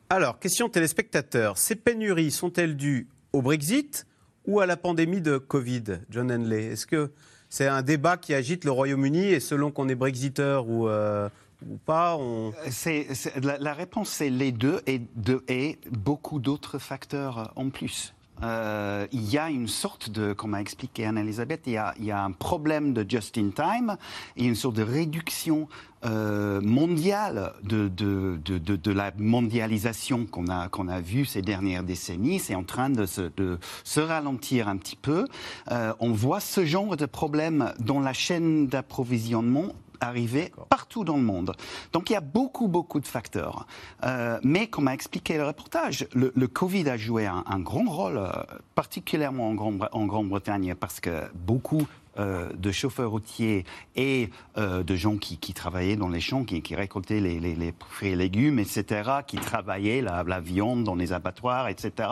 [0.08, 1.56] Alors, question téléspectateur.
[1.56, 4.08] Ces pénuries sont-elles dues au Brexit
[4.44, 6.72] ou à la pandémie de Covid, John Henley?
[6.72, 7.12] Est-ce que
[7.48, 11.28] c'est un débat qui agite le Royaume-Uni et selon qu'on est Brexiteur ou, euh,
[11.64, 12.52] ou pas on...
[12.68, 13.06] c'est,
[13.40, 18.14] la, la, réponse, c'est les deux et, de, et beaucoup d'autres facteurs en plus.
[18.42, 22.32] Euh, il y a une sorte de, comme a expliqué Anne-Elisabeth, il, y a un
[22.32, 23.96] problème de just-in-time
[24.36, 25.68] et une sorte de réduction
[26.04, 32.38] euh, mondiale de, la mondialisation qu'on a, qu'on a vue ces dernières décennies.
[32.38, 35.26] C'est en train de se, de se ralentir un petit peu.
[35.70, 41.22] Euh, on voit ce genre de problème dans la chaîne d'approvisionnement arriver partout dans le
[41.22, 41.54] monde.
[41.92, 43.66] Donc il y a beaucoup, beaucoup de facteurs.
[44.04, 47.88] Euh, mais comme a expliqué le reportage, le, le Covid a joué un, un grand
[47.88, 48.30] rôle, euh,
[48.74, 51.86] particulièrement en, Grand, en Grande-Bretagne, parce que beaucoup
[52.18, 56.60] euh, de chauffeurs routiers et euh, de gens qui, qui, travaillaient dans les champs, qui,
[56.60, 60.96] qui récoltaient les, les, les, fruits et légumes, etc., qui travaillaient la, la viande dans
[60.96, 62.08] les abattoirs, etc.,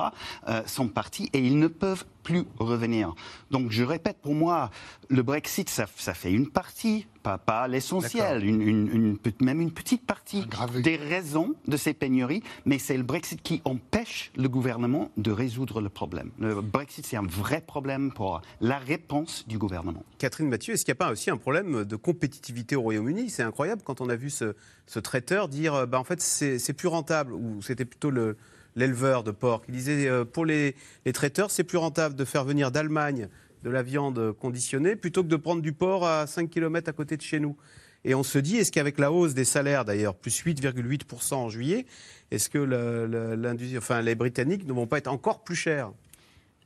[0.49, 3.15] euh, sont partis et ils ne peuvent plus revenir.
[3.51, 4.71] Donc je répète, pour moi,
[5.09, 9.73] le Brexit, ça, ça fait une partie, pas, pas l'essentiel, une, une, une, même une
[9.73, 10.47] petite partie
[10.83, 15.81] des raisons de ces pénuries, mais c'est le Brexit qui empêche le gouvernement de résoudre
[15.81, 16.31] le problème.
[16.39, 20.05] Le Brexit, c'est un vrai problème pour la réponse du gouvernement.
[20.19, 23.31] Catherine Mathieu, est-ce qu'il n'y a pas aussi un problème de compétitivité au Royaume-Uni?
[23.31, 24.55] C'est incroyable quand on a vu ce,
[24.87, 28.37] ce traiteur dire, bah, en fait, c'est plus rentable, ou c'était plutôt le
[28.77, 29.63] l'éleveur de porc.
[29.69, 33.29] Il disait pour les, les traiteurs, c'est plus rentable de faire venir d'Allemagne
[33.63, 37.17] de la viande conditionnée plutôt que de prendre du porc à 5 km à côté
[37.17, 37.57] de chez nous.
[38.05, 41.85] Et on se dit, est-ce qu'avec la hausse des salaires, d'ailleurs, plus 8,8% en juillet,
[42.31, 45.91] est-ce que enfin, les Britanniques ne vont pas être encore plus chers?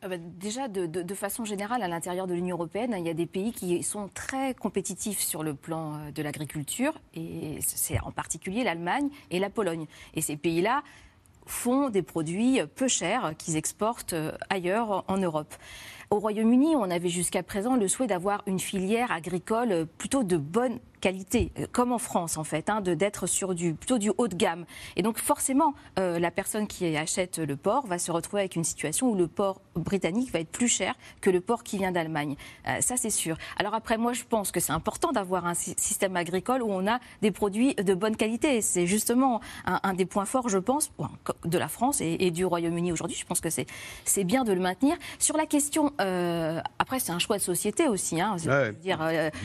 [0.03, 3.27] Ah bah, Déjà, de, façon générale, à l'intérieur de l'Union européenne, il y a des
[3.27, 8.62] pays qui sont très compétitifs sur le plan euh, de l'agriculture, et c'est en particulier
[8.62, 9.87] l'Allemagne et la Pologne.
[10.15, 10.83] Et ces pays-là
[11.53, 15.55] font des produits peu chers qu'ils exportent euh, ailleurs en Europe.
[16.11, 20.79] Au Royaume-Uni, on avait jusqu'à présent le souhait d'avoir une filière agricole plutôt de bonne
[21.03, 24.37] qualité, euh, comme en France en fait, hein, d'être sur du plutôt du haut de
[24.37, 24.65] gamme.
[24.97, 28.65] Et donc forcément, euh, la personne qui achète le porc va se retrouver avec une
[28.65, 32.37] situation où le porc britannique va être plus cher que le porc qui vient d'Allemagne.
[32.69, 33.37] Euh, ça c'est sûr.
[33.59, 37.01] Alors après, moi je pense que c'est important d'avoir un système agricole où on a
[37.21, 38.62] des produits de bonne qualité.
[38.62, 40.93] C'est justement un, des points forts, je pense,
[41.45, 43.17] de la France et, du Royaume-Uni aujourd'hui.
[43.17, 44.97] Je pense que c'est bien de le maintenir.
[45.19, 48.21] Sur la question, après c'est un choix de société aussi.
[48.21, 48.37] Hein,
[48.81, 49.01] dire,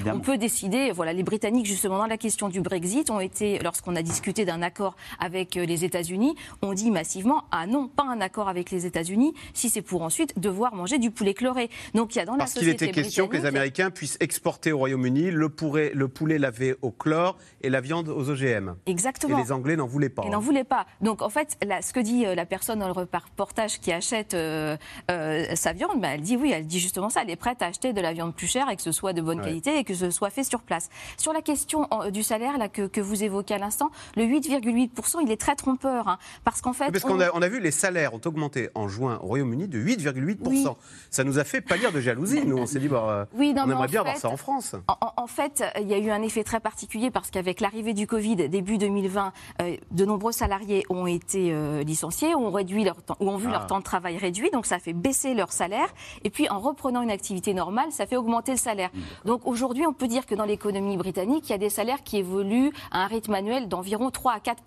[0.05, 3.95] on peut décider, voilà, les Britanniques justement, dans la question du Brexit, ont été, lorsqu'on
[3.95, 8.21] a discuté d'un accord avec euh, les États-Unis, on dit massivement Ah non, pas un
[8.21, 11.69] accord avec les États-Unis, si c'est pour ensuite devoir manger du poulet chloré.
[11.93, 12.77] Donc il y a dans Parce la société.
[12.77, 15.51] qu'il était question que les Américains puissent exporter au Royaume-Uni le,
[15.93, 18.75] le poulet lavé au chlore et la viande aux OGM.
[18.85, 19.37] Exactement.
[19.37, 20.23] Et les Anglais n'en voulaient pas.
[20.25, 20.41] Ils n'en hein.
[20.41, 20.85] voulaient pas.
[21.01, 24.77] Donc en fait, ce que dit euh, la personne dans le reportage qui achète euh,
[25.55, 27.21] sa viande, bah, elle dit oui, elle dit justement ça.
[27.23, 29.21] Elle est prête à acheter de la viande plus chère et que ce soit de
[29.21, 30.89] bonne qualité et que ce soit fait sur place.
[31.17, 35.39] Sur la question du salaire là, que, vous évoquez à l'instant, le 8,8%, il est
[35.39, 36.07] très trompeur.
[36.07, 36.91] Hein, parce qu'en fait.
[36.91, 39.79] Parce qu'on a, on a vu les salaires ont augmenté en juin au Royaume-Uni de
[39.79, 40.75] 8,8%.
[41.09, 42.45] Ça nous a fait pâlir de jalousie.
[42.45, 44.75] Nous, on s'est dit, bah, on aimerait bien voir ça en France.
[44.87, 48.49] En, fait, il y a eu un effet très particulier parce qu'avec l'arrivée du Covid
[48.49, 53.29] début 2020, euh, de nombreux salariés ont été euh, licenciés, ont, réduit leur temps, ou
[53.29, 53.65] ont vu leur ah.
[53.65, 55.93] temps de travail réduit, donc ça fait baisser leur salaire.
[56.23, 58.89] Et puis en reprenant une activité normale, ça fait augmenter le salaire.
[59.25, 62.17] Donc aujourd'hui, on peut dire que dans l'économie britannique, il y a des salaires qui
[62.17, 64.63] évoluent à un rythme annuel d'environ 3 à 4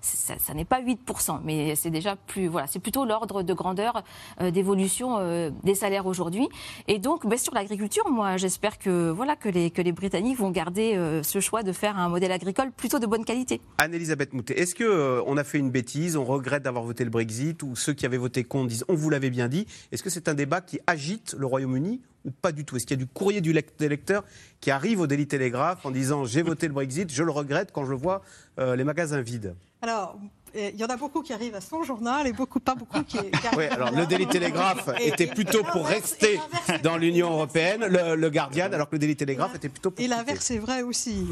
[0.00, 2.48] Ça, ça n'est pas 8% mais c'est déjà plus.
[2.48, 4.02] Voilà, c'est plutôt l'ordre de grandeur
[4.40, 6.48] euh, d'évolution euh, des salaires aujourd'hui.
[6.88, 10.50] Et donc, ben, sur l'agriculture, moi, j'espère que, voilà, que, les, que les Britanniques vont
[10.50, 13.60] garder euh, ce choix de faire un modèle agricole plutôt de bonne qualité.
[13.78, 17.62] Anne-Elisabeth Moutet, est-ce qu'on on a fait une bêtise, on regrette d'avoir voté le Brexit,
[17.62, 19.66] ou ceux qui avaient voté contre disent on vous l'avait bien dit?
[19.90, 22.96] Est-ce que c'est un débat qui agite le Royaume-Uni ou pas du tout Est-ce qu'il
[22.98, 24.24] y a du courrier du des lecteurs
[24.60, 27.84] qui arrive au Daily Telegraph en disant j'ai voté le Brexit, je le regrette quand
[27.84, 28.22] je vois
[28.58, 29.54] euh, les magasins vides?
[29.82, 30.18] Alors,
[30.54, 33.18] il y en a beaucoup qui arrivent à son journal et beaucoup, pas beaucoup qui.
[33.56, 36.38] oui, alors le Daily Telegraph était plutôt pour rester
[36.82, 40.04] dans l'Union européenne, le, Guardian, alors que le Daily Telegraph était plutôt pour.
[40.04, 41.26] Et l'inverse est vrai aussi.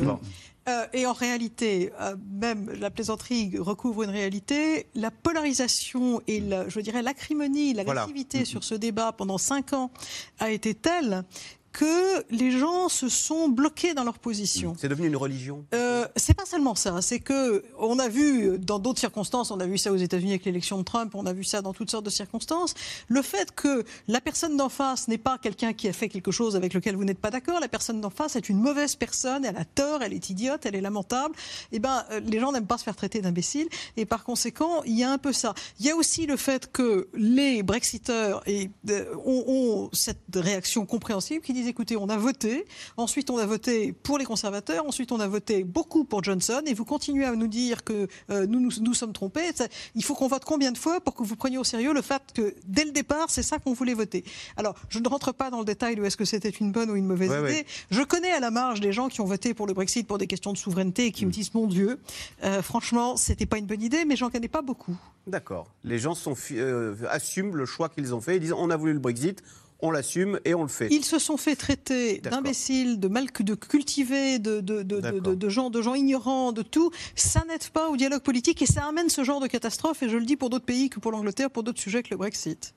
[0.69, 4.87] Euh, et en réalité, euh, même la plaisanterie recouvre une réalité.
[4.95, 9.91] La polarisation et, je dirais, l'acrimonie, l'agressivité sur ce débat pendant cinq ans
[10.39, 11.25] a été telle
[11.73, 14.75] que les gens se sont bloqués dans leur position.
[14.79, 17.01] C'est devenu une religion euh, C'est pas seulement ça.
[17.01, 20.45] C'est que on a vu dans d'autres circonstances, on a vu ça aux États-Unis avec
[20.45, 22.75] l'élection de Trump, on a vu ça dans toutes sortes de circonstances.
[23.09, 26.57] Le fait que la personne d'en face n'est pas quelqu'un qui a fait quelque chose
[26.57, 29.57] avec lequel vous n'êtes pas d'accord, la personne d'en face est une mauvaise personne, elle
[29.57, 31.35] a tort, elle est idiote, elle est lamentable.
[31.73, 34.99] Eh ben, euh, les gens n'aiment pas se faire traiter d'imbécile, et par conséquent, il
[34.99, 35.55] y a un peu ça.
[35.79, 40.85] Il y a aussi le fait que les Brexiteurs et, euh, ont, ont cette réaction
[40.87, 42.65] compréhensible qui dit écoutez, on a voté,
[42.97, 46.75] ensuite on a voté pour les conservateurs, ensuite on a voté beaucoup pour Johnson, et
[46.75, 49.51] vous continuez à nous dire que euh, nous, nous, sommes trompés.
[49.95, 52.23] il faut qu'on vote combien de fois pour que vous preniez au sérieux le fait
[52.35, 54.25] que dès le départ, c'est ça qu'on voulait voter.
[54.57, 56.97] Alors, je ne rentre pas dans le détail de est-ce que c'était une bonne ou
[56.97, 57.67] une mauvaise idée.
[57.91, 60.27] Je connais à la marge des gens qui ont voté pour le Brexit pour des
[60.27, 61.33] questions de souveraineté et qui me mm.
[61.33, 61.99] disent, mon Dieu,
[62.45, 64.97] euh, franchement, c'était pas une bonne idée, mais j'en connais pas beaucoup.
[65.27, 65.69] D'accord.
[65.85, 68.37] Les gens sont, euh, assument le choix qu'ils ont fait.
[68.37, 69.43] Ils disent, on a voulu le Brexit,
[69.83, 70.89] on l'assume et on le fait.
[70.91, 75.83] Ils se sont fait traiter d'imbéciles, de mal de cultivés, de, de, de, gens, de
[75.83, 76.91] gens ignorants, de tout.
[77.15, 80.03] Ça n'aide pas au dialogue politique et ça amène ce genre de catastrophe.
[80.03, 82.17] Et je le dis pour d'autres pays que pour l'Angleterre, pour d'autres sujets que le
[82.17, 82.75] Brexit.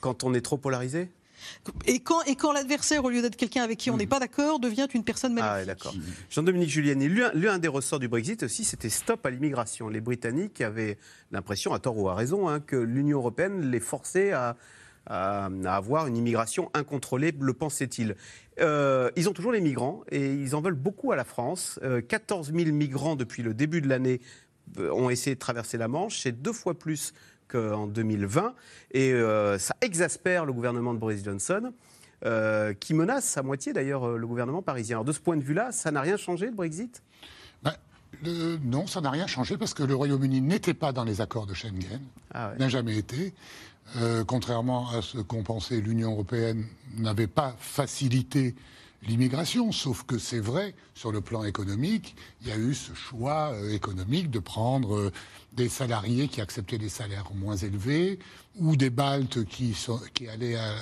[0.00, 1.10] Quand on est trop polarisé?
[1.86, 4.08] Et quand, et quand l'adversaire, au lieu d'être quelqu'un avec qui on n'est hmm.
[4.08, 5.60] pas d'accord, devient une personne maléfique.
[5.62, 5.94] Ah, d'accord.
[6.30, 9.88] Jean-Dominique Juliani, l'un des ressorts du Brexit aussi, c'était stop à l'immigration.
[9.88, 10.98] Les Britanniques avaient
[11.30, 14.56] l'impression, à tort ou à raison, hein, que l'Union européenne les forçait à,
[15.06, 18.16] à, avoir une immigration incontrôlée, le pensait-il.
[18.60, 21.78] Euh, ils ont toujours les migrants et ils en veulent beaucoup à la France.
[22.08, 24.20] 14 euh, 000 migrants depuis le début de l'année
[24.78, 26.20] euh, ont essayé de traverser la Manche.
[26.20, 27.12] C'est deux fois plus
[27.48, 28.54] qu'en 2020.
[28.92, 29.12] Et
[29.58, 31.72] ça exaspère le gouvernement de Boris Johnson.
[32.80, 34.96] qui menace à moitié d'ailleurs le gouvernement parisien.
[34.96, 37.04] Alors de ce point de vue-là, ça n'a rien changé le Brexit?
[37.62, 37.76] Bah,
[38.64, 41.54] non, ça n'a rien changé parce que le Royaume-Uni n'était pas dans les accords de
[41.54, 42.00] Schengen,
[42.34, 43.32] ah n'a jamais été.
[43.96, 48.54] Euh, contrairement à ce qu'ont pensé l'Union européenne, n'avait pas facilité
[49.02, 53.52] l'immigration, sauf que c'est vrai, sur le plan économique, il y a eu ce choix
[53.52, 55.12] euh, économique de prendre euh,
[55.52, 58.18] des salariés qui acceptaient des salaires moins élevés,
[58.58, 59.74] ou des Baltes qui
[60.28, 60.74] allaient à,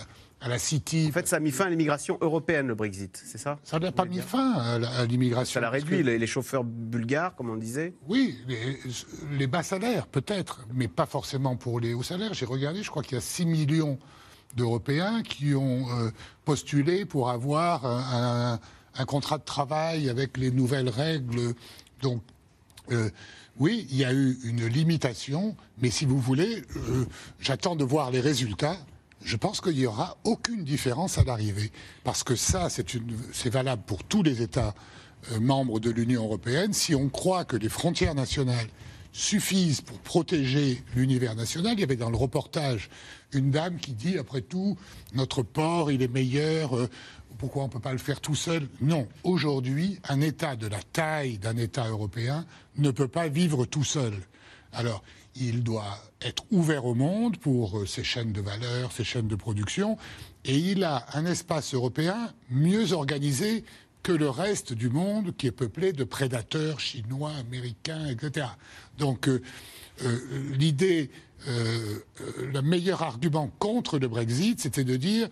[0.44, 1.06] à la City.
[1.08, 3.92] En fait, ça a mis fin à l'immigration européenne, le Brexit, c'est ça Ça n'a
[3.92, 5.54] pas mis fin à l'immigration.
[5.54, 8.36] Ça l'a réduit, les, chauffeurs bulgares, comme on disait Oui,
[9.38, 12.34] les, bas salaires, peut-être, mais pas forcément pour les hauts salaires.
[12.34, 13.98] J'ai regardé, je crois qu'il y a 6 millions
[14.54, 16.10] d'Européens qui ont euh,
[16.44, 18.60] postulé pour avoir un,
[19.06, 21.54] contrat de travail avec les nouvelles règles.
[22.02, 22.22] Donc,
[22.92, 23.08] euh,
[23.58, 27.06] oui, il y a eu une limitation, mais si vous voulez, euh,
[27.40, 28.76] j'attends de voir les résultats
[29.24, 31.72] je pense qu'il n'y aura aucune différence à l'arrivée.
[32.04, 34.74] Parce que ça, c'est valable pour tous les États
[35.32, 36.72] euh, membres de l'Union européenne.
[36.72, 38.68] Si on croit que les frontières nationales
[39.12, 42.90] suffisent pour protéger l'univers national, il y avait dans le reportage
[43.32, 44.76] une dame qui dit, après tout,
[45.14, 46.76] notre port, il est meilleur.
[46.76, 46.88] Euh,
[47.38, 48.68] pourquoi on ne peut pas le faire tout seul?
[48.80, 49.08] Non.
[49.24, 52.44] Aujourd'hui, un État de la taille d'un État européen
[52.76, 54.14] ne peut pas vivre tout seul.
[54.72, 55.02] Alors,
[55.36, 59.36] il doit être ouvert au monde pour euh, ses chaînes de valeur, ses chaînes de
[59.36, 59.96] production,
[60.44, 63.64] et il a un espace européen mieux organisé
[64.02, 68.46] que le reste du monde qui est peuplé de prédateurs chinois, américains, etc.
[68.98, 69.42] Donc euh,
[70.02, 70.18] euh,
[70.58, 71.10] l'idée,
[71.46, 75.28] le meilleur argument contre le Brexit, c'était de dire,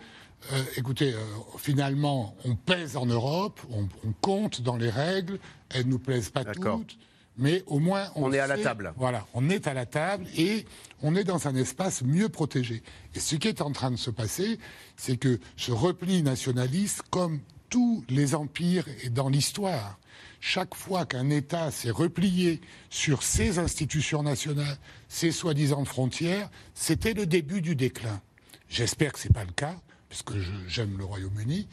[0.76, 1.14] écoutez,
[1.56, 5.38] finalement, on pèse en Europe, on, on, compte dans les règles,
[5.70, 6.98] elles ne nous plaisent pas toutes
[7.36, 8.92] mais au moins on, est à la table.
[8.96, 10.66] Voilà, on est à la table et
[11.02, 12.82] on est dans un espace mieux protégé.
[13.14, 14.58] Et ce qui est en train de se passer,
[14.96, 17.40] c'est que ce repli nationaliste, comme
[17.70, 19.98] tous les empires et dans l'histoire,
[20.40, 24.76] chaque fois qu'un État s'est replié sur ses institutions nationales,
[25.08, 28.20] ses soi-disant frontières, c'était le début du déclin.
[28.68, 29.76] J'espère que ce n'est pas le cas,
[30.08, 30.32] puisque
[30.66, 31.68] j'aime le Royaume-Uni.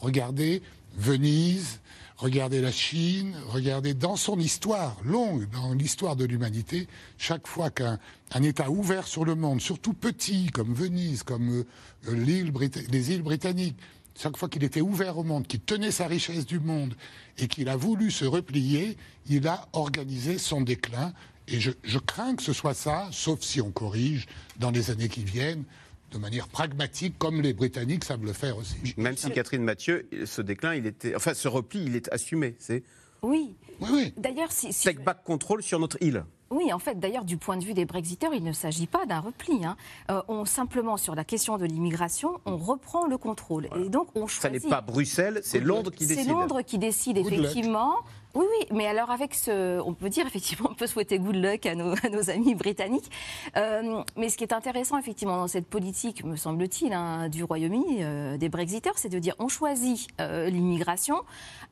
[0.00, 0.62] Regardez
[0.96, 1.80] Venise,
[2.20, 7.98] Regardez la Chine, regardez dans son histoire longue, dans l'histoire de l'humanité, chaque fois qu'un
[8.42, 11.64] État ouvert sur le monde, surtout petit comme Venise, comme
[12.08, 13.78] euh, les îles britanniques,
[14.20, 16.94] chaque fois qu'il était ouvert au monde, qu'il tenait sa richesse du monde
[17.38, 18.98] et qu'il a voulu se replier,
[19.30, 21.14] il a organisé son déclin.
[21.48, 24.26] Et je, je crains que ce soit ça, sauf si on corrige
[24.58, 25.64] dans les années qui viennent
[26.10, 28.76] de manière pragmatique, comme les Britanniques savent le faire aussi.
[28.96, 32.56] Même si Catherine Mathieu, ce déclin, il était, enfin, ce repli, il est assumé.
[32.58, 32.82] C'est
[33.22, 33.54] oui.
[33.80, 34.14] Oui, oui.
[34.16, 36.24] D'ailleurs, si, Take back control sur notre île.
[36.50, 39.20] Oui, en fait, d'ailleurs, du point de vue des Brexiteurs, il ne s'agit pas d'un
[39.20, 39.64] repli.
[39.64, 39.76] Hein.
[40.10, 44.26] Euh, on simplement sur la question de l'immigration, on reprend le contrôle et donc on
[44.26, 44.42] choisit.
[44.42, 46.24] Ça n'est pas Bruxelles, c'est Londres qui décide.
[46.24, 47.94] C'est Londres qui décide effectivement.
[48.34, 51.66] Oui, oui, mais alors avec ce, on peut dire effectivement, on peut souhaiter good luck
[51.66, 51.94] à nos,
[52.30, 53.10] amis britanniques.
[53.56, 57.98] Euh, mais ce qui est intéressant effectivement dans cette politique, me semble-t-il, hein, du Royaume-Uni,
[58.00, 61.22] euh, des Brexiteurs, c'est de dire on choisit euh, l'immigration,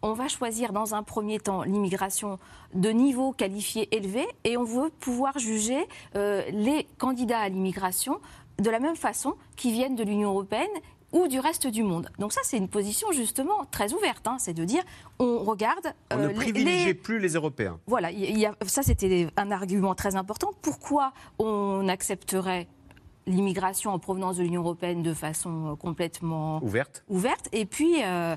[0.02, 2.38] on va choisir dans un premier temps l'immigration
[2.74, 8.20] de niveau qualifié élevé, et on veut pouvoir juger les candidats à l'immigration
[8.58, 10.66] de la même façon qu'ils viennent de l'Union européenne
[11.12, 12.10] ou du reste du monde.
[12.18, 14.26] Donc ça, c'est une position justement très ouverte.
[14.26, 14.36] Hein.
[14.38, 14.82] c'est de dire,
[15.18, 15.94] on regarde...
[16.12, 17.78] On ne euh, privilégie plus les Européens.
[17.86, 20.50] Voilà, y a, ça c'était un argument très important.
[20.62, 22.68] Pourquoi on accepterait
[23.28, 27.04] l'immigration en provenance de l'Union européenne de façon euh, complètement ouverte.
[27.08, 27.48] ouverte.
[27.52, 28.34] Et puis, euh,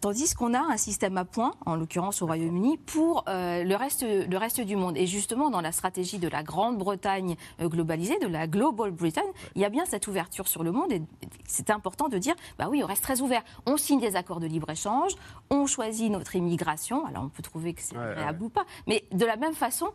[0.00, 4.04] tandis qu'on a un système à points, en l'occurrence au Royaume-Uni, pour euh, le, reste,
[4.04, 4.96] le reste du monde.
[4.96, 9.22] Et justement, dans la stratégie de la Grande-Bretagne globalisée, de la Global Britain,
[9.54, 10.92] il y a bien cette ouverture sur le monde.
[10.92, 11.02] Et
[11.46, 13.42] c'est important de dire, bah oui, on reste très ouvert.
[13.66, 15.12] On signe des accords de libre-échange,
[15.48, 17.06] on choisit notre immigration.
[17.06, 18.64] Alors, on peut trouver que c'est agréable ou pas.
[18.86, 19.90] Mais de la même façon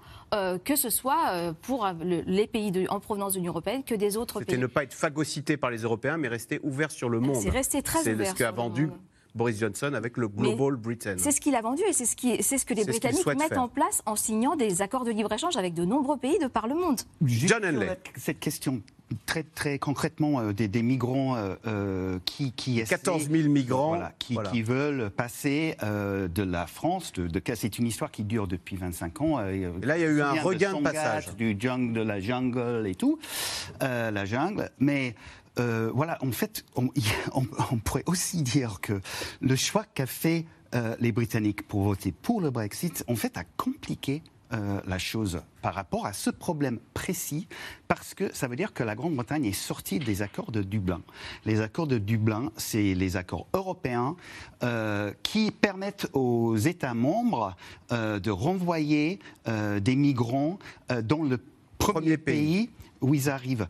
[0.64, 4.58] que ce soit pour les pays de, en provenance de l'Union européenne que des c'était
[4.58, 7.42] ne pas être phagocyté par les Européens, mais rester ouvert sur le monde.
[7.42, 8.26] C'est rester très ouvert.
[8.26, 8.90] C'est ce qu'a vendu.
[9.36, 11.16] Boris Johnson avec le Global Britain.
[11.18, 13.58] C'est ce qu'il a vendu et c'est ce, qui, c'est ce que les Britanniques mettent
[13.58, 16.76] en place en signant des accords de libre-échange avec de nombreux pays de par le
[16.76, 17.02] monde.
[17.26, 18.00] John Henley.
[18.16, 18.82] Cette question
[19.26, 24.62] très, très concrètement euh, des, migrants euh, euh, qui, qui 14 000 migrants qui, qui,
[24.62, 27.14] veulent passer de la France.
[27.14, 29.38] De, de c'est une histoire qui dure depuis 25 ans.
[29.40, 31.36] là, il y a eu un regain de, passage.
[31.36, 33.20] Du jungle, de la jungle et tout,
[33.82, 34.70] la jungle.
[34.80, 35.16] Mais
[35.58, 36.90] voilà, en fait, on,
[37.34, 39.02] on, pourrait aussi dire que
[39.42, 40.46] le choix qu'a fait
[41.00, 44.22] les Britanniques pour voter pour le Brexit, en fait, a compliqué
[44.54, 47.48] euh, la chose par rapport à ce problème précis,
[47.88, 51.02] parce que ça veut dire que la Grande-Bretagne est sortie des accords de Dublin.
[51.46, 54.16] Les accords de Dublin, c'est les accords européens
[54.62, 57.56] euh, qui permettent aux États membres
[57.92, 60.60] euh, de renvoyer des migrants
[61.04, 61.40] dans le
[61.80, 62.70] premier, pays.
[63.02, 63.68] où ils arrivent.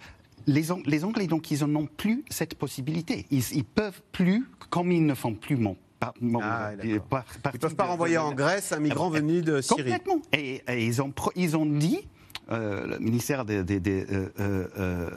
[0.48, 3.26] Les, Anglais, donc, ils n'ont plus cette possibilité.
[3.32, 7.86] Ils, ne peuvent plus, comme ils ne font plus mon ah, ils ne peuvent pas
[7.86, 9.84] renvoyer en Grèce un migrant venu de Syrie.
[9.84, 10.22] Complètement.
[10.34, 12.08] Et, ils, ont, ils ont dit
[12.52, 15.10] euh, le ministère des, euh, euh, euh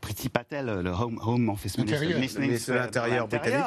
[0.00, 3.64] Priti Patel, le Home, home Office ministre, de l'Intérieur britannique.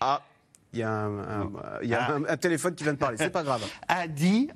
[0.00, 0.22] ah,
[0.74, 1.50] il y a, un,
[1.82, 2.32] y a ah.
[2.32, 3.62] un, téléphone qui vient de parler, c'est pas grave.
[3.88, 4.48] A dit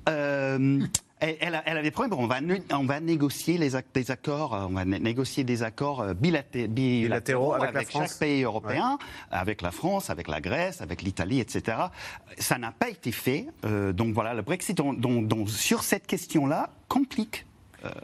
[1.19, 2.17] elle, elle, a des problèmes.
[2.19, 2.39] On va,
[2.71, 7.91] on va négocier les, des accords, euh, on va négocier des accords euh, bilatéraux, avec,
[7.91, 8.97] chaque pays européen,
[9.31, 11.77] avec la France, avec la Grèce, avec l'Italie, etc.
[12.37, 13.47] Ça n'a pas été fait.
[13.65, 14.79] Euh, donc voilà, le Brexit,
[15.47, 17.45] sur cette question-là, complique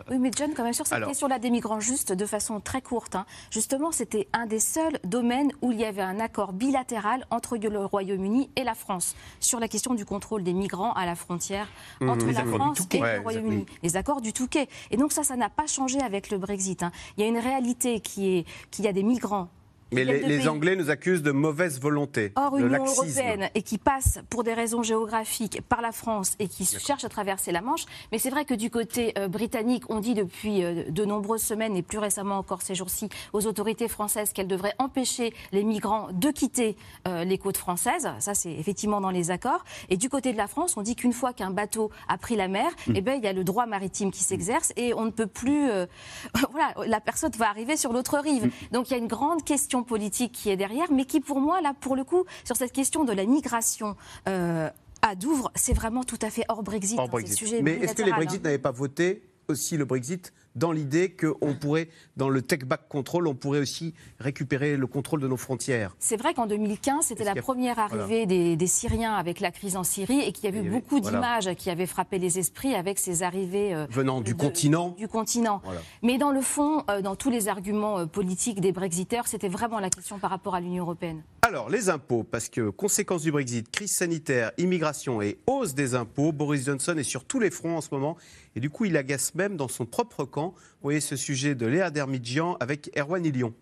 [0.09, 3.15] oui, mais John, quand même, sur cette question-là des migrants, juste de façon très courte,
[3.15, 7.57] hein, justement, c'était un des seuls domaines où il y avait un accord bilatéral entre
[7.57, 11.67] le Royaume-Uni et la France sur la question du contrôle des migrants à la frontière
[12.01, 13.65] mmh, entre la France et le Royaume-Uni.
[13.81, 14.67] Les accords du Touquet.
[14.91, 16.83] Et donc ça, ça n'a pas changé avec le Brexit.
[16.83, 16.91] Hein.
[17.17, 19.49] Il y a une réalité qui est qu'il y a des migrants
[19.93, 22.31] mais les, Anglais nous accusent de mauvaise volonté.
[22.35, 26.47] Or, une Union européenne et qui passe pour des raisons géographiques par la France et
[26.47, 27.85] qui cherche à traverser la Manche.
[28.11, 31.75] Mais c'est vrai que du côté euh, britannique, on dit depuis euh, de nombreuses semaines
[31.75, 36.29] et plus récemment encore ces jours-ci aux autorités françaises qu'elles devraient empêcher les migrants de
[36.31, 36.75] quitter
[37.07, 38.09] euh, les côtes françaises.
[38.19, 39.63] Ça, c'est effectivement dans les accords.
[39.89, 42.47] Et du côté de la France, on dit qu'une fois qu'un bateau a pris la
[42.47, 42.93] mer, mm.
[42.95, 45.63] eh ben, il y a le droit maritime qui s'exerce et on ne peut plus.
[46.51, 48.45] voilà, la personne va arriver sur l'autre rive.
[48.45, 48.51] Mm.
[48.71, 51.61] Donc il y a une grande question politique qui est derrière, mais qui pour moi,
[51.61, 53.95] là, pour le coup, sur cette question de la migration,
[54.27, 54.69] euh,
[55.01, 56.97] à Douvres, c'est vraiment tout à fait hors Brexit.
[56.97, 58.43] Hors Hein, mais est-ce que les Brexit hein.
[58.45, 63.27] n'avaient pas voté aussi le Brexit dans l'idée qu'on pourrait, dans le Tech Back Control,
[63.27, 65.95] on pourrait aussi récupérer le contrôle de nos frontières.
[65.99, 70.21] C'est vrai qu'en 2015, c'était la première arrivée des, Syriens avec la crise en Syrie
[70.21, 73.75] et qu'il y a eu beaucoup d'images qui avaient frappé les esprits avec ces arrivées
[73.75, 74.95] euh, venant du continent.
[74.97, 75.61] Du continent.
[76.01, 79.79] Mais dans le fond, euh, dans tous les arguments euh, politiques des Brexiteurs, c'était vraiment
[79.79, 81.23] la question par rapport à l'Union européenne.
[81.41, 86.31] Alors, les impôts, parce que conséquence du Brexit, crise sanitaire, immigration et hausse des impôts,
[86.31, 88.17] Boris Johnson est sur tous les fronts en ce moment
[88.55, 90.53] et du coup, il agace même dans son propre camp.
[90.55, 93.53] Vous voyez ce sujet de Léa Dermidjian avec Erwan Ilion.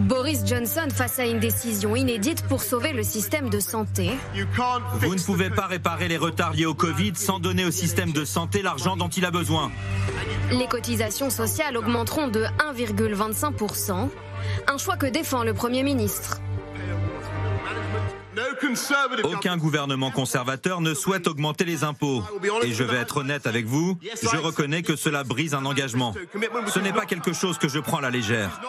[0.00, 4.10] Boris Johnson face à une décision inédite pour sauver le système de santé.
[5.00, 8.24] Vous ne pouvez pas réparer les retards liés au Covid sans donner au système de
[8.24, 9.70] santé l'argent dont il a besoin.
[10.50, 12.44] Les cotisations sociales augmenteront de
[12.74, 14.08] 1,25%,
[14.66, 16.40] un choix que défend le Premier ministre.
[19.24, 22.22] Aucun gouvernement conservateur ne souhaite augmenter les impôts.
[22.62, 26.14] Et je vais être honnête avec vous, je reconnais que cela brise un engagement.
[26.68, 28.60] Ce n'est pas quelque chose que je prends à la légère.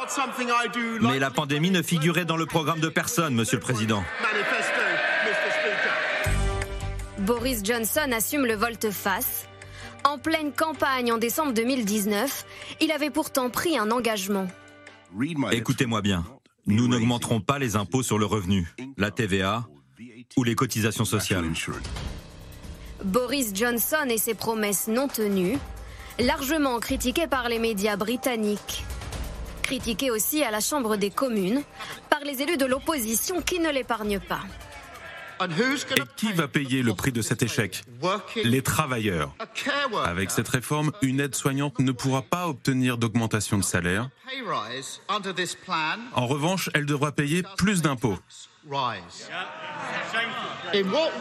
[1.01, 4.03] Mais la pandémie ne figurait dans le programme de personne, Monsieur le Président.
[7.19, 9.47] Boris Johnson assume le volte-face.
[10.03, 12.45] En pleine campagne en décembre 2019,
[12.80, 14.47] il avait pourtant pris un engagement.
[15.51, 16.25] Écoutez-moi bien.
[16.67, 19.65] Nous n'augmenterons pas les impôts sur le revenu, la TVA
[20.36, 21.45] ou les cotisations sociales.
[23.06, 25.58] Boris Johnson et ses promesses non tenues,
[26.19, 28.84] largement critiquées par les médias britanniques.
[29.63, 31.63] Critiqué aussi à la Chambre des communes
[32.10, 34.41] par les élus de l'opposition qui ne l'épargnent pas.
[35.41, 37.84] Et qui va payer le prix de cet échec?
[38.43, 39.36] Les travailleurs.
[40.06, 44.10] Avec cette réforme, une aide-soignante ne pourra pas obtenir d'augmentation de salaire.
[46.13, 48.17] En revanche, elle devra payer plus d'impôts.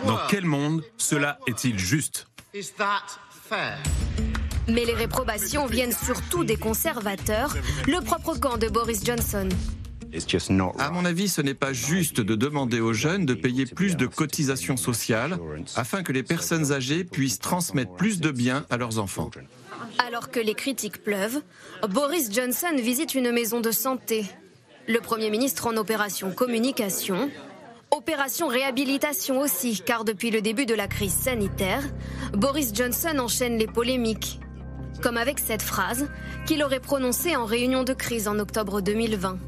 [0.05, 2.26] Dans quel monde cela est-il juste?
[4.68, 7.55] Mais les réprobations viennent surtout des conservateurs,
[7.87, 9.48] le propre camp de Boris Johnson.
[10.78, 14.06] À mon avis, ce n'est pas juste de demander aux jeunes de payer plus de
[14.06, 15.38] cotisations sociales
[15.74, 19.30] afin que les personnes âgées puissent transmettre plus de biens à leurs enfants.
[20.06, 21.42] Alors que les critiques pleuvent,
[21.88, 24.24] Boris Johnson visite une maison de santé.
[24.88, 27.30] Le Premier ministre en opération communication.
[27.90, 31.82] Opération réhabilitation aussi, car depuis le début de la crise sanitaire,
[32.32, 34.40] Boris Johnson enchaîne les polémiques.
[35.02, 36.08] Comme avec cette phrase
[36.46, 39.38] qu'il aurait prononcée en réunion de crise en octobre 2020.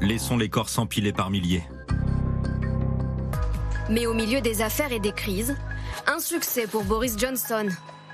[0.00, 1.64] Laissons les corps s'empiler par milliers.
[3.90, 5.56] Mais au milieu des affaires et des crises,
[6.06, 7.66] un succès pour Boris Johnson,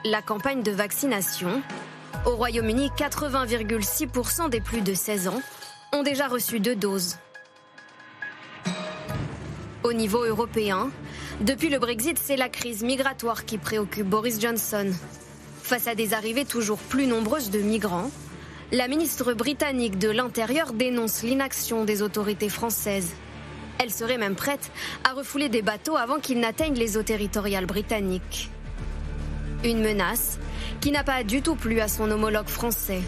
[0.05, 1.63] la campagne de vaccination.
[2.27, 5.43] Au Royaume-Uni, 80,6% des plus de 16 ans
[5.93, 7.19] ont déjà reçu deux doses.
[9.95, 10.91] niveau européen.
[11.41, 14.93] Depuis le Brexit, c'est la crise migratoire qui préoccupe Boris Johnson.
[15.63, 18.11] Face à des arrivées toujours plus nombreuses de migrants,
[18.75, 23.13] la ministre britannique de l'Intérieur dénonce l'inaction des autorités françaises.
[23.79, 24.73] Elle serait même prête
[25.05, 28.51] à refouler des bateaux avant qu'ils n'atteignent les eaux territoriales britanniques.
[29.63, 30.41] Une menace
[30.81, 33.01] qui n'a pas du tout plu à son homologue français.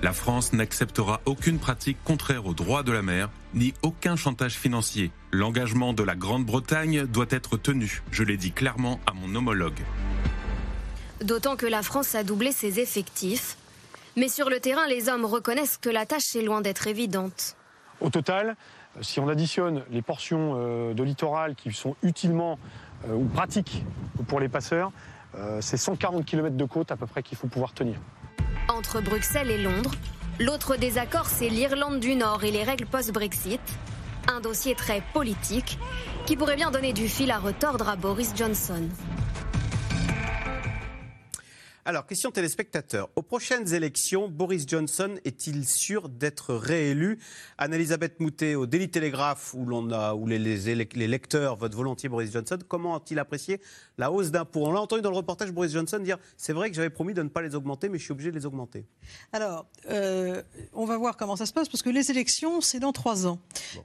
[0.00, 5.10] La France n'acceptera aucune pratique contraire au droit de la mer, ni aucun chantage financier.
[5.32, 9.80] L'engagement de la Grande-Bretagne doit être tenu, je l'ai dit clairement à mon homologue.
[11.20, 13.56] D'autant que la France a doublé ses effectifs.
[14.16, 17.56] Mais sur le terrain, les hommes reconnaissent que la tâche est loin d'être évidente.
[18.00, 18.56] Au total,
[19.00, 22.58] si on additionne les portions euh, de littoral qui sont utilement
[23.08, 23.84] euh, ou pratiques
[24.28, 24.92] pour les passeurs,
[25.34, 27.96] euh, c'est 140 km de côte à peu près qu'il faut pouvoir tenir.
[28.68, 29.92] Entre Bruxelles et Londres,
[30.38, 33.60] l'autre désaccord, c'est l'Irlande du Nord et les règles post-Brexit.
[34.28, 35.78] Un dossier très politique
[36.24, 38.88] qui pourrait bien donner du fil à retordre à Boris Johnson.
[41.86, 43.10] Alors, question téléspectateur.
[43.14, 47.18] Aux prochaines élections, Boris Johnson est-il sûr d'être réélu?
[47.58, 52.32] Anne-Elisabeth Moutet, au Daily Telegraph, où, l'on a, où les, les, lecteurs votent volontiers Boris
[52.32, 53.60] Johnson, comment a-t-il apprécié
[53.98, 56.76] la hausse d'impôts On l'a entendu dans le reportage Boris Johnson dire c'est vrai que
[56.76, 58.86] j'avais promis de ne pas les augmenter, mais je suis obligé de les augmenter.
[59.34, 62.92] Alors, euh, on va voir comment ça se passe, parce que les élections, c'est dans
[62.92, 63.38] trois ans.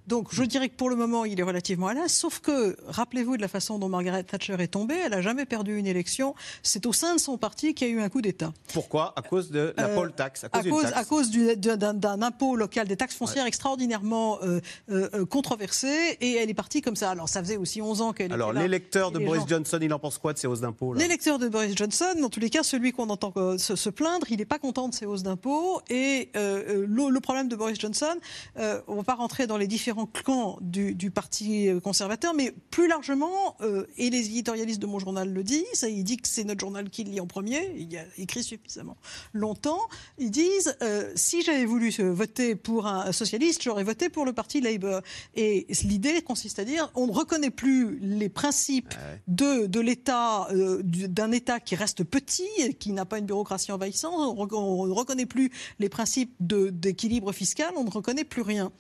[0.08, 3.36] Donc, je dirais que pour le moment, il est relativement à l'aise, sauf que, rappelez-vous
[3.36, 6.34] de la façon dont Margaret Thatcher est tombée, elle n'a jamais perdu une élection.
[6.64, 8.54] C'est au sein de son parti qui a eu un coup d'État.
[8.74, 9.14] Pourquoi?
[9.16, 10.44] À cause de la euh, poll tax.
[10.44, 14.60] À cause, à cause, d'un impôt local, des taxes foncières extraordinairement euh,
[14.90, 17.12] euh, controversées, et elle est partie comme ça.
[17.12, 20.18] Alors ça faisait aussi 11 ans qu'elle Alors l'électeur de Boris Johnson, il en pense
[20.18, 23.10] quoi de ces hausses d'impôts L'électeur de Boris Johnson, dans tous les cas, celui qu'on
[23.10, 25.82] entend se, plaindre, il n'est pas content de ces hausses d'impôts.
[25.90, 28.16] Et le, problème de Boris Johnson,
[28.56, 32.88] on ne va pas rentrer dans les différents clans du, du Parti conservateur, mais plus
[32.88, 33.58] largement,
[33.98, 37.04] et les éditorialistes de mon journal le disent, il dit que c'est notre journal qui
[37.04, 38.98] le lit en premier, il y a écrit suffisamment
[39.34, 39.82] longtemps,
[40.18, 44.62] ils disent euh, si j'avais voulu voter pour un socialiste, j'aurais voté pour le parti
[44.62, 45.02] Labour.
[45.36, 50.48] Et l'idée consiste à dire on ne reconnaît plus les principes ah de, de l'État,
[50.52, 55.26] euh, d'un État qui reste petit, qui n'a pas une bureaucratie envahissante, on ne reconnaît
[55.26, 58.72] plus les principes d'équilibre fiscal, on ne reconnaît plus rien.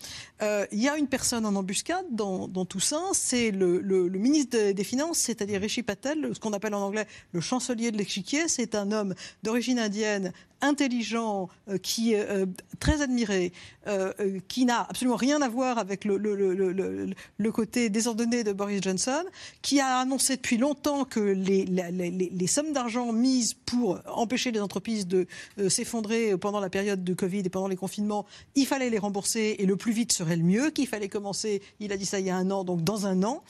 [0.41, 4.09] Euh, il y a une personne en embuscade dans, dans tout ça, c'est le, le,
[4.19, 8.47] ministre des Finances, c'est-à-dire Rishi Patel, ce qu'on appelle en anglais le chancelier de l'échiquier.
[8.47, 9.13] C'est un homme
[9.43, 12.45] d'origine indienne, intelligent, euh, qui est euh,
[12.79, 13.53] très admiré,
[13.87, 14.11] euh,
[14.47, 19.23] qui n'a absolument rien à voir avec le, côté désordonné de Boris Johnson,
[19.61, 25.07] qui a annoncé depuis longtemps que les, les, sommes d'argent mises pour empêcher les entreprises
[25.07, 25.27] de
[25.67, 28.25] s'effondrer pendant la période de Covid et pendant les confinements,
[28.55, 31.91] il fallait les rembourser et le plus vite serait le mieux, qu'il fallait commencer, il
[31.91, 33.43] a dit ça il y a un an, donc dans un an.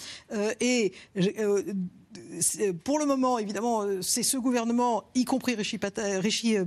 [0.59, 0.93] et
[2.84, 6.66] pour le moment, évidemment, euh, c'est ce gouvernement, y compris Rishi, euh,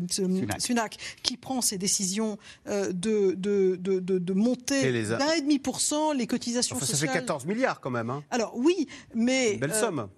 [0.59, 0.97] Sunak.
[1.23, 2.39] qui prend ces décisions
[2.69, 6.97] euh, de, de, de, de monter d'un et demi pour cent les cotisations sociales.
[6.97, 8.11] Ça fait 14 milliards quand même.
[8.11, 8.23] Hein.
[8.31, 10.09] Alors oui, mais belle somme.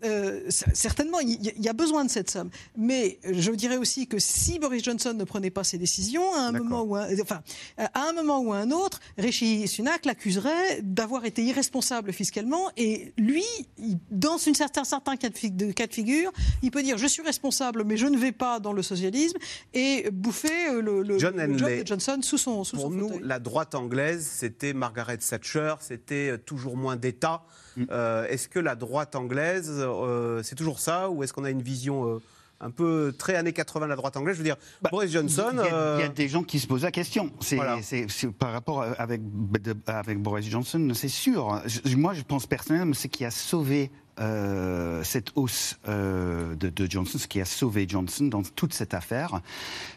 [0.59, 2.51] certainement, il y, a besoin de cette somme.
[2.77, 6.53] Mais je dirais aussi que si Boris Johnson ne prenait pas ces décisions, à un
[6.53, 7.41] moment ou un, enfin,
[7.79, 13.45] à un moment ou un autre, Rishi Sunak l'accuserait d'avoir été irresponsable fiscalement et lui,
[14.11, 14.85] dans une certain,
[15.17, 18.33] cas de, cas de figure, il peut dire je suis responsable, mais je ne vais
[18.33, 19.39] pas dans le socialisme
[19.73, 23.75] et bouffer euh, le, John job de Johnson sous son sous Pour nous, la droite
[23.75, 27.43] anglaise, c'était Margaret Thatcher, c'était euh, toujours moins d'État.
[27.77, 27.85] Mm.
[27.91, 29.85] Euh, est-ce que la droite anglaise,
[30.43, 32.21] c'est toujours ça, ou est-ce qu'on a une vision
[32.61, 34.35] un peu très années 80 la droite anglaise?
[34.35, 35.51] Je veux dire, bah, Boris Johnson.
[35.53, 37.33] Il y, a, des gens qui se posent la question.
[37.41, 37.59] C'est
[38.39, 39.21] par rapport avec,
[39.87, 41.61] avec Boris Johnson, c'est sûr.
[41.97, 43.91] moi, je pense personnellement, ce qui a sauvé
[44.21, 49.41] euh, cette hausse euh, de, Johnson, ce qui a sauvé Johnson dans toute cette affaire,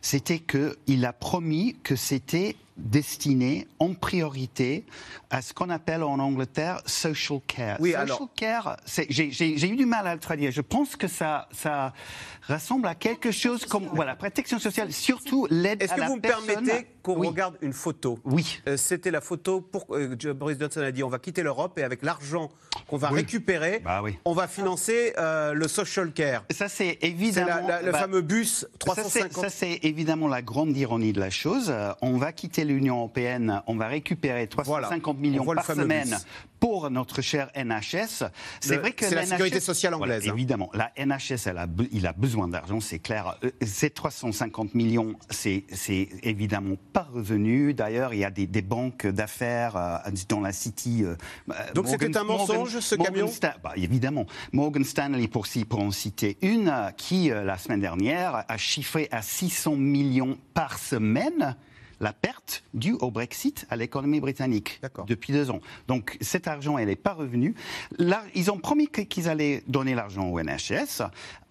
[0.01, 4.85] c'était qu'il a promis que c'était destiné en priorité
[5.29, 7.77] à ce qu'on appelle en Angleterre social care.
[7.79, 8.29] Oui, social alors...
[8.35, 8.77] care,
[9.09, 10.51] j'ai eu du mal à le traduire.
[10.51, 11.93] Je pense que ça, ça
[12.47, 16.01] ressemble à quelque chose comme voilà protection sociale, surtout l'aide à la personne.
[16.01, 16.21] Est-ce que vous me
[16.55, 18.59] permettez qu'on regarde une photo Oui.
[18.67, 21.83] Euh, c'était la photo pour euh, Boris Johnson a dit on va quitter l'Europe et
[21.83, 22.49] avec l'argent
[22.87, 26.43] qu'on va récupérer, bah on va financer euh, le social care.
[26.51, 29.33] Ça c'est évidemment le bah, fameux bus 350.
[29.43, 31.73] Ça c'est évidemment la grande ironie de la chose.
[32.01, 36.17] On va quitter l'Union européenne, on va récupérer 350 millions par semaine
[36.59, 38.23] pour notre cher NHS.
[38.59, 40.27] C'est vrai que la, sécurité sociale anglaise.
[40.27, 40.33] Hein.
[40.33, 43.37] Évidemment, la NHS, elle a, il a besoin d'argent, c'est clair.
[43.43, 45.65] Euh, ces 350 millions, c'est
[46.23, 47.73] évidemment pas revenu.
[47.73, 51.03] D'ailleurs, il y a des, banques d'affaires euh, dans la City.
[51.03, 51.15] Euh,
[51.73, 53.31] Donc c'était un mensonge, ce camion
[53.63, 54.25] bah, Évidemment.
[54.51, 59.75] Morgan Stanley, pour, pour en citer une, qui, la semaine dernière, a chiffré à 600
[59.75, 61.55] millions par semaine
[61.99, 65.59] la perte due au Brexit à l'économie britannique depuis deux ans.
[65.87, 67.55] Donc cet argent, elle n'est pas revenu.
[67.97, 71.03] Là, ils ont promis qu'ils allaient donner l'argent au NHS,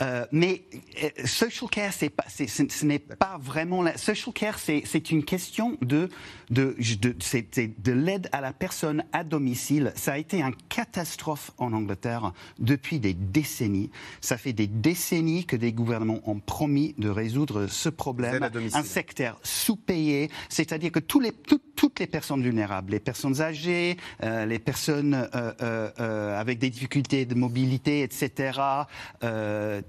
[0.03, 0.63] euh, mais
[1.03, 3.83] euh, social care, pas, ce n'est pas vraiment...
[3.83, 6.09] La, social care, c'est une question de,
[6.51, 7.15] de, de,
[7.79, 9.93] de l'aide à la personne à domicile.
[9.97, 13.91] Ça a été une catastrophe en Angleterre depuis des décennies.
[14.21, 18.49] Ça fait des décennies que des gouvernements ont promis de résoudre ce problème.
[18.75, 24.45] Un secteur sous-payé, c'est-à-dire que tous les, toutes les personnes vulnérables, les personnes âgées, euh,
[24.47, 28.61] les personnes euh, euh, avec des difficultés de mobilité, etc.,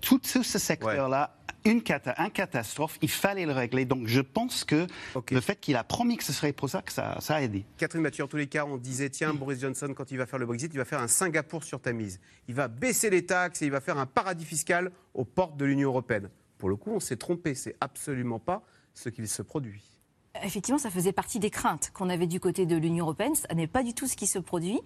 [0.01, 1.81] tout ce, secteur-là une
[2.17, 3.85] un catastrophe, il fallait le régler.
[3.85, 4.87] Donc je pense que
[5.31, 7.65] le fait qu'il a promis que ce serait pour ça, que ça, ça, a aidé.
[7.77, 10.39] Catherine Mathieu, en tous les cas, on disait, tiens, Boris Johnson, quand il va faire
[10.39, 12.19] le Brexit, il va faire un Singapour sur Tamise.
[12.47, 15.65] Il va baisser les taxes et il va faire un paradis fiscal aux portes de
[15.65, 16.29] l'Union européenne.
[16.57, 19.96] Pour le coup, on s'est trompé, c'est absolument pas ce qu'il se produit.
[20.43, 23.33] Effectivement, ça faisait partie des craintes qu'on avait du côté de l'Union européenne.
[23.35, 24.79] Ce n'est pas du tout ce qui se produit.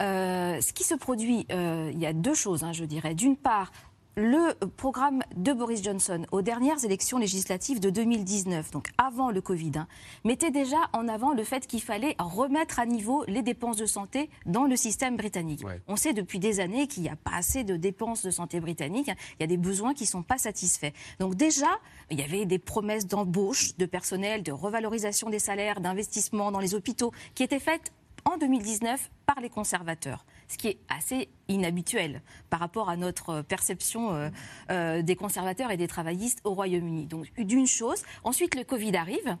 [0.00, 3.14] Euh, ce qui se produit, euh, il y a deux choses, hein, je dirais.
[3.14, 3.72] D'une part,
[4.18, 9.72] le programme de Boris Johnson aux dernières élections législatives de 2019, donc avant le Covid,
[9.76, 9.86] hein,
[10.24, 14.30] mettait déjà en avant le fait qu'il fallait remettre à niveau les dépenses de santé
[14.46, 15.64] dans le système britannique.
[15.86, 19.10] On sait depuis des années qu'il n'y a pas assez de dépenses de santé britanniques,
[19.38, 20.92] il y a des besoins qui ne sont pas satisfaits.
[21.20, 21.78] Donc déjà,
[22.10, 26.74] il y avait des promesses d'embauche de personnel, de revalorisation des salaires, d'investissement dans les
[26.74, 27.92] hôpitaux qui étaient faites
[28.24, 34.12] en 2019 par les conservateurs, ce qui est assez inhabituel par rapport à notre perception
[34.14, 34.28] euh,
[34.70, 37.06] euh, des conservateurs et des travaillistes au Royaume-Uni.
[37.06, 38.02] Donc d'une chose.
[38.24, 39.36] Ensuite, le Covid arrive.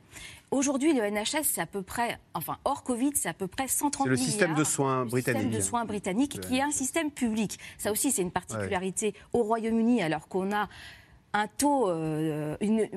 [0.50, 4.06] Aujourd'hui, le NHS, c'est à peu près, enfin hors Covid, c'est à peu près 130
[4.06, 4.18] milliards.
[4.18, 5.42] C'est le système de soins britannique.
[5.42, 7.58] système de soins britannique, qui est un système public.
[7.78, 10.68] Ça aussi, c'est une particularité au Royaume-Uni, alors qu'on a
[11.36, 12.56] un taux, euh,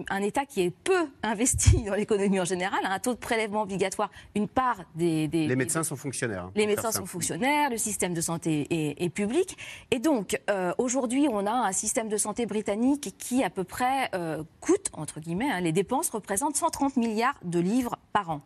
[0.09, 4.09] un État qui est peu investi dans l'économie en général, un taux de prélèvement obligatoire,
[4.33, 5.27] une part des...
[5.27, 6.45] les médecins sont fonctionnaires.
[6.45, 9.57] Hein, les médecins sont fonctionnaires, le système de santé est, public.
[9.91, 14.09] Et donc, euh, aujourd'hui, on a un système de santé britannique qui, à peu près,
[14.13, 18.41] euh, coûte, entre guillemets, hein, les dépenses représentent 130 milliards de livres par an.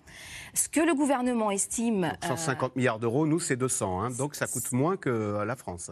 [0.56, 2.14] Ce que le gouvernement estime...
[2.26, 4.02] 150 milliards d'euros, nous, c'est 200.
[4.02, 5.92] Hein, donc, ça coûte moins que la France.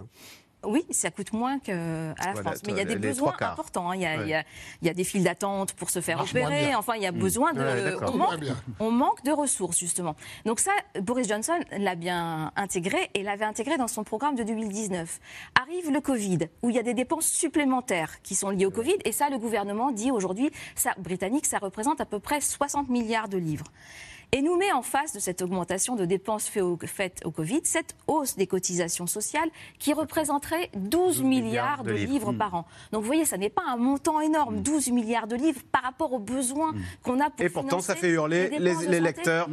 [0.64, 2.62] Oui, ça coûte moins qu'à la France.
[2.66, 3.92] Mais il y a des besoins importants.
[3.92, 3.96] Hein.
[3.96, 4.44] Il,
[4.82, 6.76] y a, des files d'attente pour se faire opérer.
[6.76, 7.18] Enfin, il y a mm.
[7.20, 7.98] besoin de.
[8.80, 10.16] on, manque, de ressources, justement.
[10.46, 15.20] Donc, ça, Boris Johnson l'a bien intégré et l'avait intégré dans son programme de 2019.
[15.60, 18.98] Arrive le Covid, où il y a des dépenses supplémentaires qui sont liées au Covid.
[19.06, 23.30] Et ça, le gouvernement dit aujourd'hui, ça, britannique, ça représente à peu près 60 milliards
[23.30, 23.66] de livres
[24.32, 26.50] et nous met en face de cette augmentation de dépenses
[26.86, 32.56] faites au Covid cette hausse des cotisations sociales qui représenterait 12, milliards, de, livres, par
[32.56, 32.66] an.
[32.92, 34.94] Donc vous voyez, ça n'est pas un montant énorme, 12 mm.
[34.94, 36.82] milliards de livres par rapport aux besoins mm.
[37.04, 39.50] qu'on a pour Et pourtant, ça fait hurler les, les lecteurs.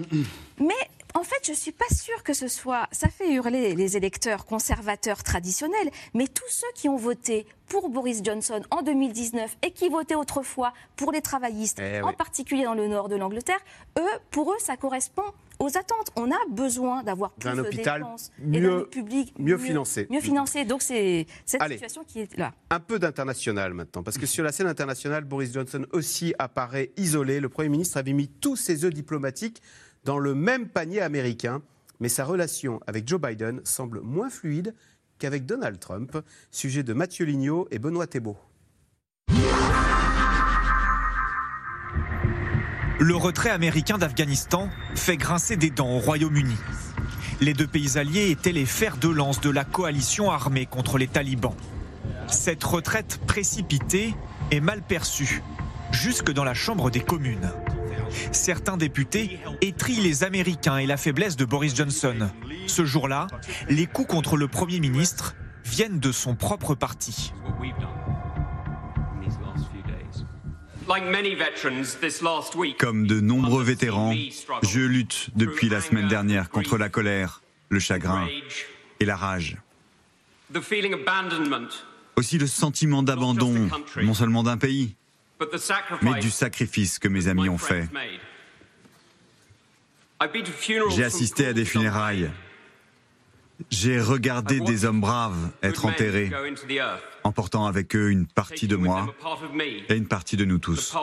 [0.58, 0.74] Mais
[1.18, 2.86] en fait, je ne suis pas sûre que ce soit.
[2.92, 8.22] Ça fait hurler les électeurs conservateurs traditionnels, mais tous ceux qui ont voté pour Boris
[8.24, 12.86] Johnson en 2019 et qui votaient autrefois pour les travaillistes, eh en particulier dans le
[12.86, 13.58] nord de l'Angleterre,
[13.98, 15.24] eux, pour eux, ça correspond
[15.58, 16.10] aux attentes.
[16.16, 18.06] On a besoin d'avoir plus de hôpital
[18.38, 20.06] mieux, public mieux, financé.
[20.08, 20.64] Mieux financé.
[20.64, 22.52] Donc c'est cette situation qui est là.
[22.70, 27.40] Un peu d'international maintenant, parce que sur la scène internationale, Boris Johnson aussi apparaît isolé.
[27.40, 29.60] Le Premier ministre avait mis tous ses œufs diplomatiques
[30.08, 31.60] dans le même panier américain,
[32.00, 34.74] mais sa relation avec Joe Biden semble moins fluide
[35.18, 36.16] qu'avec Donald Trump.
[36.50, 38.38] Sujet de Mathieu Lignot et Benoît Thébault.
[42.98, 46.56] Le retrait américain d'Afghanistan fait grincer des dents au Royaume-Uni.
[47.42, 51.06] Les deux pays alliés étaient les fers de lance de la coalition armée contre les
[51.06, 51.54] talibans.
[52.28, 54.14] Cette retraite précipitée
[54.52, 55.42] est mal perçue,
[55.92, 57.52] jusque dans la Chambre des communes.
[58.32, 62.28] Certains députés étrient les Américains et la faiblesse de Boris Johnson.
[62.66, 63.26] Ce jour-là,
[63.68, 65.34] les coups contre le Premier ministre
[65.64, 67.32] viennent de son propre parti.
[72.78, 74.14] Comme de nombreux vétérans,
[74.62, 78.26] je lutte depuis la semaine dernière contre la colère, le chagrin
[79.00, 79.58] et la rage.
[82.16, 83.68] Aussi le sentiment d'abandon,
[84.02, 84.94] non seulement d'un pays,
[86.02, 87.88] mais du sacrifice que mes amis ont fait.
[90.90, 92.30] J'ai assisté à des funérailles.
[93.70, 96.30] J'ai regardé des hommes braves être enterrés,
[97.24, 99.14] emportant avec eux une partie de moi
[99.88, 100.94] et une partie de nous tous.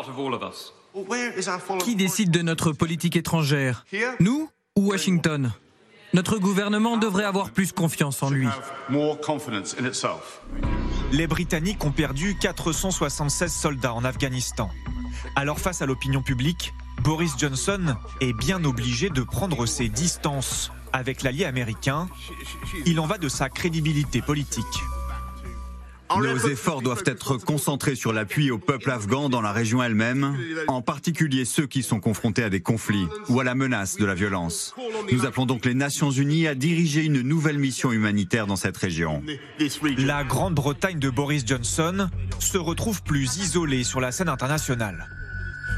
[1.84, 3.86] Qui décide de notre politique étrangère?
[4.20, 5.52] Nous ou Washington?
[6.16, 8.48] Notre gouvernement devrait avoir plus confiance en lui.
[11.12, 14.70] Les Britanniques ont perdu 476 soldats en Afghanistan.
[15.36, 21.22] Alors face à l'opinion publique, Boris Johnson est bien obligé de prendre ses distances avec
[21.22, 22.08] l'allié américain.
[22.86, 24.64] Il en va de sa crédibilité politique.
[26.12, 30.38] Nos efforts doivent être concentrés sur l'appui au peuple afghan dans la région elle-même,
[30.68, 34.14] en particulier ceux qui sont confrontés à des conflits ou à la menace de la
[34.14, 34.76] violence.
[35.12, 39.24] Nous appelons donc les Nations Unies à diriger une nouvelle mission humanitaire dans cette région.
[39.98, 45.08] La Grande-Bretagne de Boris Johnson se retrouve plus isolée sur la scène internationale.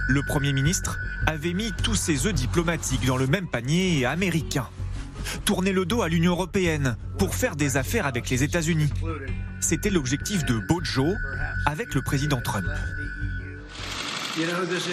[0.09, 4.67] Le Premier ministre avait mis tous ses œufs diplomatiques dans le même panier américain.
[5.45, 8.89] Tourner le dos à l'Union européenne pour faire des affaires avec les États-Unis.
[9.59, 11.13] C'était l'objectif de Bojo
[11.65, 12.67] avec le président Trump.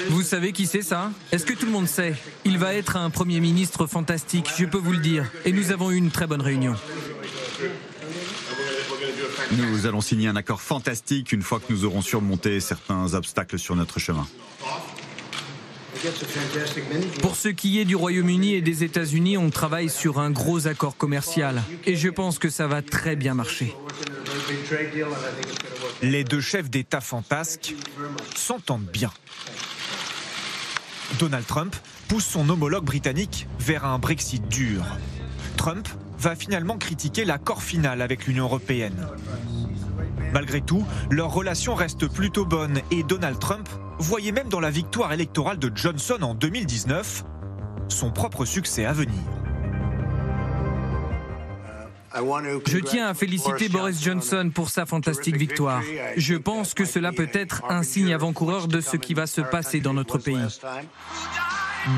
[0.09, 1.11] Vous savez qui c'est ça?
[1.31, 2.15] Est-ce que tout le monde sait?
[2.45, 5.31] Il va être un Premier ministre fantastique, je peux vous le dire.
[5.45, 6.75] Et nous avons eu une très bonne réunion.
[9.53, 13.77] Nous allons signer un accord fantastique une fois que nous aurons surmonté certains obstacles sur
[13.77, 14.27] notre chemin.
[17.21, 20.97] Pour ce qui est du Royaume-Uni et des États-Unis, on travaille sur un gros accord
[20.97, 21.63] commercial.
[21.87, 23.75] Et je pense que ça va très bien marcher.
[26.03, 27.75] Les deux chefs d'État fantasques
[28.37, 29.11] s'entendent bien.
[31.19, 31.75] Donald Trump
[32.09, 34.85] pousse son homologue britannique vers un Brexit dur.
[35.57, 35.89] Trump
[36.19, 39.07] va finalement critiquer l'accord final avec l'Union européenne.
[40.33, 43.69] Malgré tout, leur relation reste plutôt bonne et Donald Trump
[43.99, 47.25] voyait même dans la victoire électorale de Johnson en 2019
[47.89, 49.15] son propre succès à venir.
[52.67, 55.83] Je tiens à féliciter Boris Johnson pour sa fantastique victoire.
[56.17, 59.81] Je pense que cela peut être un signe avant-coureur de ce qui va se passer
[59.81, 60.61] dans notre pays.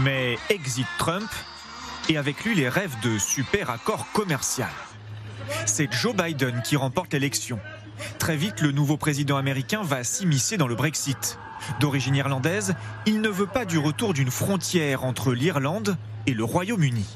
[0.02, 1.28] Mais exit Trump
[2.08, 4.70] et avec lui les rêves de super accord commercial.
[5.66, 7.58] C'est Joe Biden qui remporte l'élection.
[8.18, 11.38] Très vite, le nouveau président américain va s'immiscer dans le Brexit.
[11.80, 12.74] D'origine irlandaise,
[13.06, 15.96] il ne veut pas du retour d'une frontière entre l'Irlande
[16.26, 17.06] et le Royaume-Uni.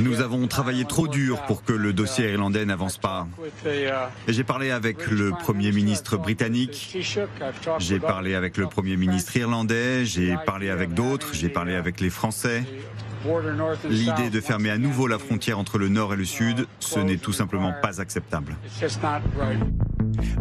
[0.00, 3.26] Nous avons travaillé trop dur pour que le dossier irlandais n'avance pas.
[4.28, 6.98] J'ai parlé avec le Premier ministre britannique,
[7.78, 12.10] j'ai parlé avec le Premier ministre irlandais, j'ai parlé avec d'autres, j'ai parlé avec les
[12.10, 12.64] Français.
[13.88, 17.16] L'idée de fermer à nouveau la frontière entre le nord et le sud, ce n'est
[17.16, 18.56] tout simplement pas acceptable.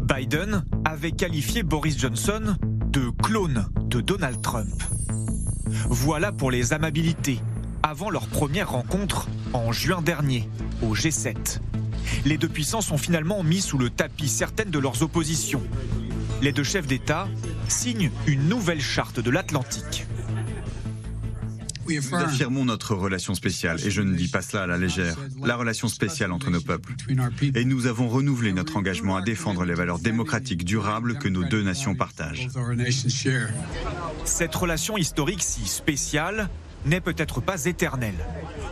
[0.01, 2.55] Biden avait qualifié Boris Johnson
[2.87, 4.83] de clone de Donald Trump.
[5.89, 7.39] Voilà pour les amabilités,
[7.83, 10.49] avant leur première rencontre en juin dernier,
[10.81, 11.59] au G7.
[12.25, 15.63] Les deux puissances ont finalement mis sous le tapis certaines de leurs oppositions.
[16.41, 17.27] Les deux chefs d'État
[17.67, 20.05] signent une nouvelle charte de l'Atlantique.
[21.87, 25.55] Nous affirmons notre relation spéciale, et je ne dis pas cela à la légère, la
[25.55, 26.93] relation spéciale entre nos peuples.
[27.53, 31.63] Et nous avons renouvelé notre engagement à défendre les valeurs démocratiques durables que nos deux
[31.63, 32.47] nations partagent.
[34.23, 36.49] Cette relation historique si spéciale
[36.85, 38.15] n'est peut-être pas éternelle.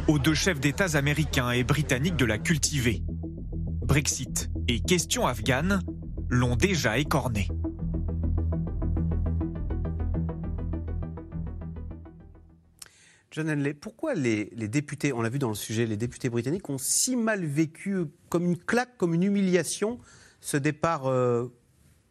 [0.08, 3.04] Aux deux chefs d'État américains et britanniques de la cultiver.
[3.86, 5.82] Brexit et question afghane
[6.30, 7.48] l'ont déjà écorné.
[13.34, 16.78] John Henley, pourquoi les, députés, on l'a vu dans le sujet, les députés britanniques ont
[16.78, 19.98] si mal vécu comme une claque, comme une humiliation,
[20.40, 21.48] ce départ euh,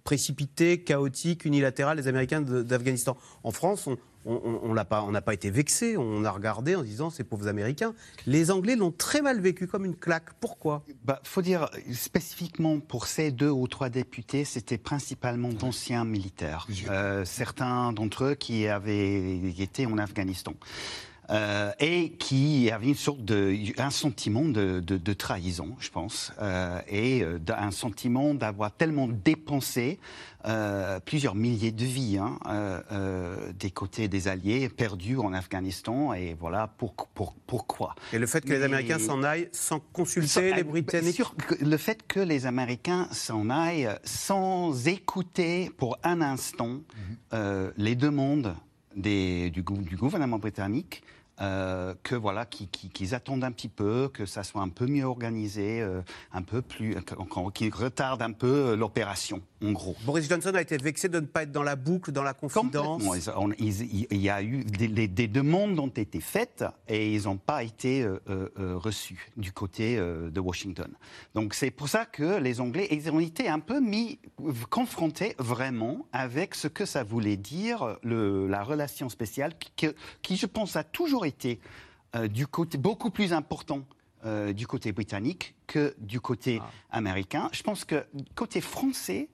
[0.02, 3.16] précipité, chaotique, unilatéral des Américains d'Afghanistan?
[3.44, 3.88] En France,
[4.24, 7.94] on n'a pas, pas, été vexé, on a regardé en disant ces pauvres Américains.
[8.26, 10.32] Les Anglais l'ont très mal vécu comme une claque.
[10.40, 10.82] Pourquoi?
[10.88, 16.66] Il bah, faut dire spécifiquement pour ces deux ou trois députés, c'était principalement d'anciens militaires.
[16.88, 20.54] Euh, certains d'entre eux qui avaient été en Afghanistan.
[21.32, 26.78] Euh, et qui avait une sorte de, un sentiment de, de, trahison, je pense, euh,
[26.88, 29.98] et euh, un sentiment d'avoir tellement dépensé
[31.06, 32.36] plusieurs milliers de vies hein,
[33.60, 37.94] des côtés des Alliés, perdus en Afghanistan, et voilà pour, pour, pourquoi.
[38.12, 41.22] Et le fait que les Américains s'en aillent sans consulter les Britanniques
[41.60, 46.80] Le fait que les Américains s'en aillent sans écouter pour un instant
[47.32, 47.72] mhm.
[47.76, 48.56] les demandes
[48.96, 51.04] des, du, du, gouvernement britannique
[51.42, 55.80] euh, que voilà, qu'ils attendent un petit peu, que ça soit un peu mieux organisé,
[55.80, 56.00] euh,
[56.32, 56.96] un peu plus,
[57.54, 59.42] qu'ils retardent un peu euh, l'opération.
[59.62, 59.96] En gros.
[60.04, 63.02] Boris Johnson a été vexé de ne pas être dans la boucle, dans la confidence.
[63.58, 68.18] Il y a eu des, demandes ont été faites et ils n'ont pas été euh,
[68.28, 70.90] euh, reçus du côté de Washington.
[71.34, 74.18] Donc c'est pour ça que les Anglais ils ont été un peu mis
[74.70, 79.88] confrontés vraiment avec ce que ça voulait dire le, la relation spéciale qui,
[80.22, 81.60] qui, je pense, a toujours été
[82.30, 83.84] du côté beaucoup plus important
[84.24, 86.70] euh, du côté britannique que du côté ah.
[86.92, 87.48] américain.
[87.52, 88.06] Je pense que
[88.36, 89.28] côté français,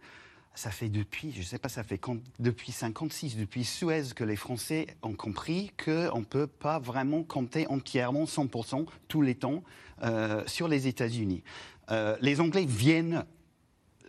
[0.59, 2.00] ça fait depuis, je ne sais pas, ça fait
[2.40, 7.68] depuis 56, depuis Suez, que les Français ont compris qu'on ne peut pas vraiment compter
[7.68, 9.62] entièrement 100% tous les temps
[10.02, 11.44] euh, sur les États-Unis.
[11.92, 13.24] Euh, les Anglais viennent,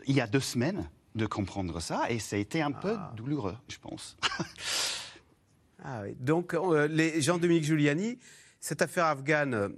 [0.07, 3.13] il y a deux semaines, de comprendre ça, et ça a été un peu ah.
[3.15, 4.17] douloureux, je pense.
[5.83, 6.15] ah oui.
[6.19, 6.55] Donc,
[6.89, 8.17] les Jean-Dominique Giuliani,
[8.59, 9.75] cette affaire afghane,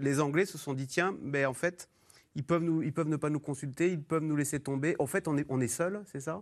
[0.00, 1.90] les Anglais se sont dit tiens, mais en fait,
[2.38, 4.94] ils peuvent, nous, ils peuvent ne pas nous consulter, ils peuvent nous laisser tomber.
[5.00, 6.40] En fait, on est, on est seul, c'est ça?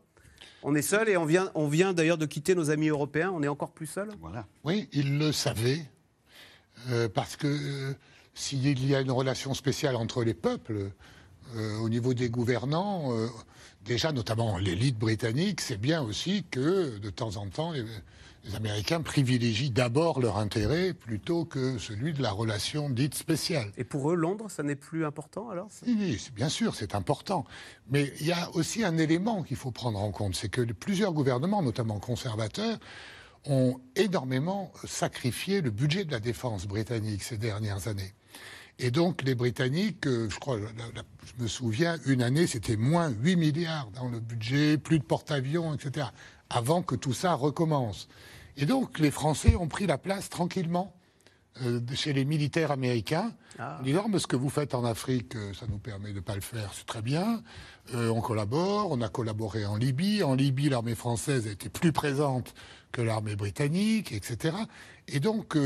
[0.62, 3.32] On est seul et on vient, on vient d'ailleurs de quitter nos amis européens.
[3.34, 4.11] On est encore plus seul?
[4.20, 4.47] Voilà.
[4.62, 5.80] Oui, ils le savaient.
[6.90, 7.94] Euh, parce que euh,
[8.34, 10.90] s'il y a une relation spéciale entre les peuples,
[11.57, 13.14] euh, au niveau des gouvernants,
[13.86, 17.72] déjà notamment l'élite britannique, c'est bien aussi que de temps en temps,
[18.47, 23.72] les Américains privilégient d'abord leur intérêt plutôt que celui de la relation dite spéciale.
[23.76, 25.68] Et pour eux, Londres, ça n'est plus important alors?
[25.86, 27.44] Oui, bien sûr, c'est important.
[27.90, 31.12] Mais il y a aussi un élément qu'il faut prendre en compte, c'est que plusieurs
[31.12, 32.78] gouvernements, notamment conservateurs,
[33.47, 38.14] ont énormément sacrifié le budget de la défense britannique ces dernières années.
[38.78, 43.36] Et donc les Britanniques, euh, je crois, je me souviens, une année, c'était moins 8
[43.36, 46.09] milliards dans le budget, plus de porte-avions, etc.,
[46.51, 48.09] avant que tout ça recommence.
[48.57, 50.96] Et donc les Français ont pris la place tranquillement
[51.62, 53.78] euh, chez les militaires américains, ah.
[53.80, 56.20] en disant mais ce que vous faites en Afrique, euh, ça nous permet de ne
[56.20, 57.42] pas le faire, c'est très bien.
[57.94, 60.22] Euh, on collabore, on a collaboré en Libye.
[60.22, 62.54] En Libye, l'armée française était plus présente
[62.92, 64.54] que l'armée britannique, etc.
[65.09, 65.57] Et donc,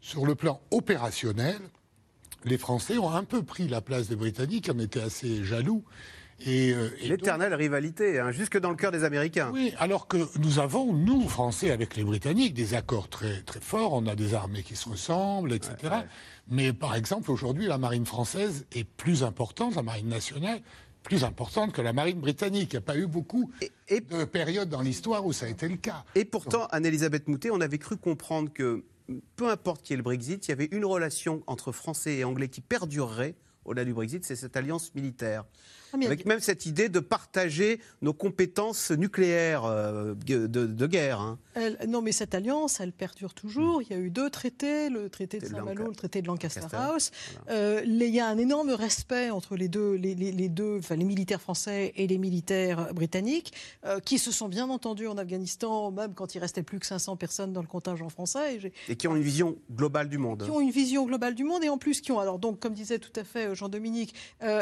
[0.00, 1.58] sur le plan opérationnel,
[2.44, 5.84] les Français ont un peu pris la place des Britanniques, en étaient assez jaloux.
[6.46, 9.50] Euh, L'éternelle rivalité, hein, jusque dans le cœur des Américains.
[9.52, 13.92] Oui, alors que nous avons, nous, Français, avec les Britanniques, des accords très, très forts,
[13.92, 15.94] on a des armées qui se ressemblent, etc.
[16.48, 20.60] Mais par exemple, aujourd'hui, la marine française est plus importante, la marine nationale,
[21.02, 22.72] plus importante que la marine britannique.
[22.72, 23.50] Il n'y a pas eu beaucoup
[23.90, 26.04] de périodes dans l'histoire où ça a été le cas.
[26.14, 28.84] Et pourtant, Anne-Elisabeth Moutet, on avait cru comprendre que
[29.36, 32.48] peu importe qui est le Brexit, il y avait une relation entre Français et Anglais
[32.48, 33.34] qui perdurerait
[33.68, 35.44] au-delà du Brexit, c'est cette alliance militaire.
[35.92, 41.20] Ah, avec même cette idée de partager nos compétences nucléaires euh, de, guerre.
[41.20, 41.38] Hein.
[41.86, 43.82] non, mais cette alliance, elle perdure toujours.
[43.82, 47.10] Il y a eu deux traités, le traité de Saint-Malo, le traité de Lancaster, House.
[47.48, 51.40] Euh, il y a un énorme respect entre les deux, les, deux, enfin, les militaires
[51.40, 53.52] français et les militaires britanniques,
[53.84, 57.16] euh, qui se sont bien entendus en Afghanistan, même quand il restait plus que 500
[57.16, 58.60] personnes dans le contingent français.
[58.88, 60.44] Et, qui ont une vision globale du monde.
[60.44, 62.74] Qui ont une vision globale du monde et en plus qui ont, alors donc, comme
[62.74, 64.14] disait tout à fait Jean-Dominique,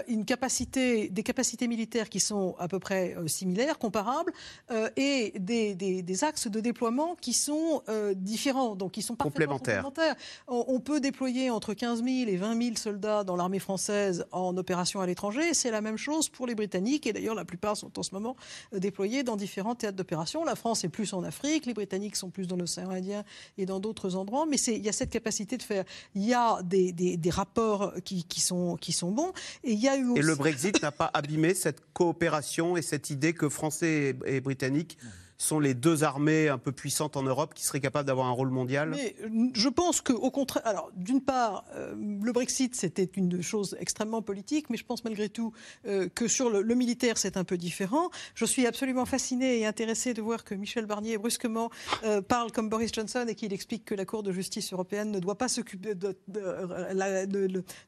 [0.08, 4.32] une capacité des capacités militaires qui sont à peu près euh, similaires, comparables,
[4.70, 9.82] euh, et des, axes de déploiement qui sont euh, différents, donc qui sont complémentaires.
[9.82, 10.14] complémentaires.
[10.46, 15.00] On, peut déployer entre 15 000 et 20 000 soldats dans l'armée française en opération
[15.00, 15.52] à l'étranger.
[15.54, 18.36] C'est la même chose pour les Britanniques, et d'ailleurs la plupart sont en ce moment
[18.72, 20.44] déployés dans différents théâtres d'opération.
[20.44, 23.24] La France est plus en Afrique, les Britanniques sont plus dans l'océan Indien
[23.58, 25.84] et dans d'autres endroits, mais il y a cette capacité de faire.
[26.14, 29.32] Il y a des, rapports qui, sont, qui sont bons,
[29.64, 33.10] et il y a eu Et le Brexit n'a pas abîmer cette coopération et cette
[33.10, 34.98] idée que Français et Britanniques
[35.38, 38.50] sont les deux armées un peu puissantes en Europe qui seraient capables d'avoir un rôle
[38.50, 39.16] mondial Mais
[39.54, 44.70] je pense qu'au contraire, alors d'une part, euh, le Brexit c'était une chose extrêmement politique,
[44.70, 45.52] mais je pense malgré tout
[45.86, 48.10] euh, que sur le, militaire c'est un peu différent.
[48.34, 51.70] Je suis absolument fasciné et intéressé de voir que Michel Barnier brusquement
[52.04, 55.18] euh, parle comme Boris Johnson et qu'il explique que la Cour de justice européenne ne
[55.18, 56.16] doit pas s'occuper de,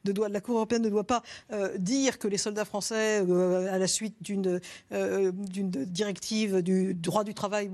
[0.05, 1.23] la Cour européenne ne doit pas
[1.77, 4.59] dire que les soldats français à la suite d'une
[4.91, 7.71] d'une directive du droit du travail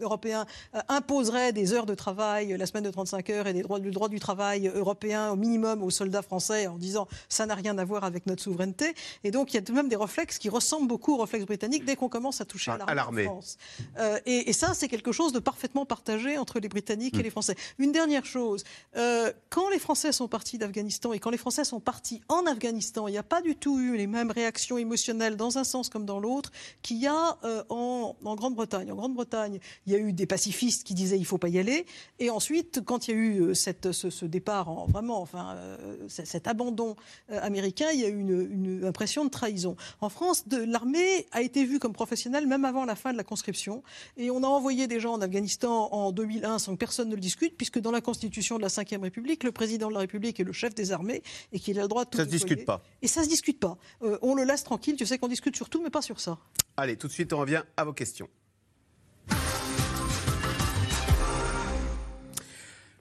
[0.00, 3.78] européen euh, imposerait des heures de travail, la semaine de 35 heures et des droits,
[3.78, 7.76] le droit du travail européen au minimum aux soldats français en disant ça n'a rien
[7.78, 8.94] à voir avec notre souveraineté.
[9.22, 11.46] Et donc il y a tout de même des réflexes qui ressemblent beaucoup aux réflexes
[11.46, 13.58] britanniques dès qu'on commence à toucher à l'armée France.
[13.98, 17.22] Euh, et, ça, c'est quelque chose de parfaitement partagé entre les Britanniques et mm.
[17.22, 17.56] les Français.
[17.78, 18.64] Une dernière chose,
[18.96, 23.08] euh, quand les Français sont partis d'Afghanistan et quand les Français sont partis en Afghanistan,
[23.08, 26.06] il n'y a pas du tout eu les mêmes réactions émotionnelles dans un sens comme
[26.06, 26.50] dans l'autre
[26.82, 27.36] qu'il y a
[27.68, 28.92] en, en grande Grande-Bretagne.
[28.92, 31.86] En Grande-Bretagne, il y a eu des pacifistes qui disaient il faut pas y aller.
[32.18, 36.08] Et ensuite, quand il y a eu euh, cette, ce, départ, en, vraiment, enfin, euh,
[36.08, 36.96] cet abandon
[37.28, 39.76] américain, il y a eu une, impression de trahison.
[40.00, 43.82] En France, l'armée a été vue comme professionnelle même avant la fin de la conscription.
[44.16, 47.20] Et on a envoyé des gens en Afghanistan en 2001 sans que personne ne le
[47.20, 50.44] discute, puisque dans la constitution de la Ve République, le président de la République est
[50.44, 52.64] le chef des armées et qu'il a le droit de tout Ça ne se discute
[52.64, 52.82] pas.
[53.02, 53.76] Et ça ne se discute pas.
[54.22, 54.96] on le laisse tranquille.
[54.96, 56.38] Tu sais qu'on discute sur tout, mais pas sur ça.
[56.76, 58.28] Allez, tout de suite, on revient à vos questions.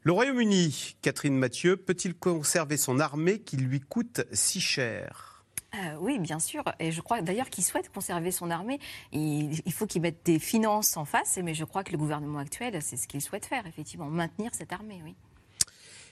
[0.05, 5.45] Le Royaume-Uni, Catherine Mathieu, peut-il conserver son armée qui lui coûte si cher?
[5.75, 6.61] Euh, oui, bien sûr.
[6.79, 8.79] Et je crois d'ailleurs qu'il souhaite conserver son armée.
[9.13, 12.39] Il, il faut qu'il mette des finances en face, mais je crois que le gouvernement
[12.39, 15.15] actuel, c'est ce qu'il souhaite faire, effectivement, maintenir cette armée, oui.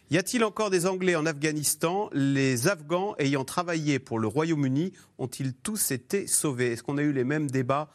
[0.10, 2.10] Y a-t-il encore des Anglais en Afghanistan?
[2.14, 6.72] Les Afghans ayant travaillé pour le Royaume-Uni ont-ils tous été sauvés?
[6.72, 7.90] Est-ce qu'on a eu les mêmes débats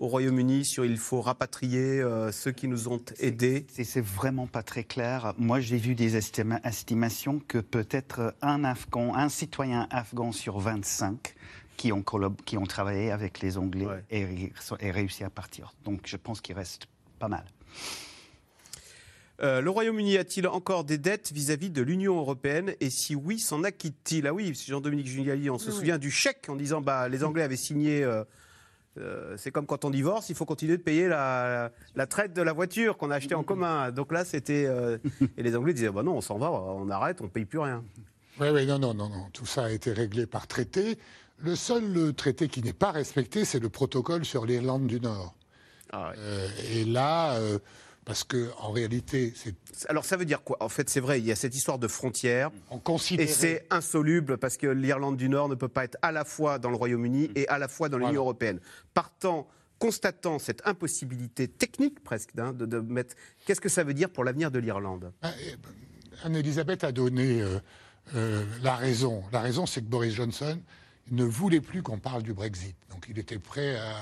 [0.00, 4.62] au Royaume-Uni sur il faut rapatrier euh, ceux qui nous ont aidés C'est vraiment pas
[4.62, 5.34] très clair.
[5.36, 11.34] Moi, j'ai vu des estimations que peut-être un Afghan, un citoyen afghan sur 25
[11.76, 12.02] qui ont,
[12.44, 14.26] qui ont travaillé avec les Anglais et,
[14.80, 15.74] et réussi à partir.
[15.84, 16.86] Donc, je pense qu'il reste
[17.18, 17.44] pas mal.
[19.42, 22.74] Euh, le Royaume-Uni a-t-il encore des dettes vis-à-vis de l'Union européenne?
[22.80, 24.26] Et si oui, s'en acquitte-t-il?
[24.26, 27.56] Ah oui, Jean-Dominique Juniali, on se souvient du chèque en disant bah, les Anglais avaient
[27.56, 28.02] signé.
[28.02, 28.24] Euh,
[28.98, 31.70] euh, c'est comme quand on divorce, il faut continuer de payer la,
[32.08, 33.90] traite de la voiture qu'on a achetée en commun.
[33.90, 34.68] Donc là, c'était.
[35.36, 37.60] et les Anglais disaient bah non, on s'en va, on arrête, on ne paye plus
[37.60, 37.84] rien.
[38.40, 39.26] Oui, oui, non, non, non, non.
[39.32, 40.98] Tout ça a été réglé par traité.
[41.38, 45.34] Le seul traité qui n'est pas respecté, c'est le protocole sur l'Irlande du Nord.
[45.92, 46.12] Ah
[46.72, 47.38] et là.
[48.10, 49.54] Parce que en réalité, c'est.
[49.88, 50.56] Alors ça veut dire quoi?
[50.58, 52.50] En fait, c'est vrai, il y a cette histoire de frontières.
[53.12, 56.58] Et c'est insoluble parce que l'Irlande du Nord ne peut pas être à la fois
[56.58, 58.58] dans le Royaume-Uni et à la fois dans l'Union européenne.
[58.94, 59.46] Partant
[59.78, 63.14] constatant cette impossibilité technique presque hein, de, mettre.
[63.46, 65.12] Qu'est-ce que ça veut dire pour l'avenir de l'Irlande?
[65.22, 65.30] Ben,
[66.24, 67.60] Anne-Elisabeth a donné euh,
[68.16, 69.22] euh, la raison.
[69.30, 70.58] La raison, c'est que Boris Johnson
[71.12, 72.74] ne voulait plus qu'on parle du Brexit.
[72.90, 73.94] Donc il était prêt à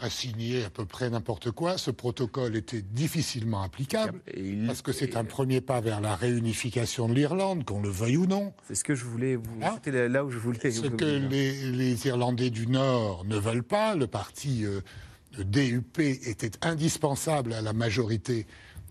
[0.00, 1.78] a signé à peu près n'importe quoi.
[1.78, 4.20] Ce protocole était difficilement applicable
[4.66, 8.26] parce que c'est un premier pas vers la réunification de l'Irlande, qu'on le veuille ou
[8.26, 8.52] non.
[8.66, 9.58] C'est ce que je voulais vous.
[9.62, 10.70] Hein C'était là où je voulais.
[10.70, 13.94] Ce que les, Irlandais du Nord ne veulent pas.
[13.94, 14.80] Le parti euh,
[15.38, 18.46] DUP était indispensable à la majorité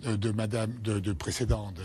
[0.05, 1.83] euh, de Madame de, de précédent de,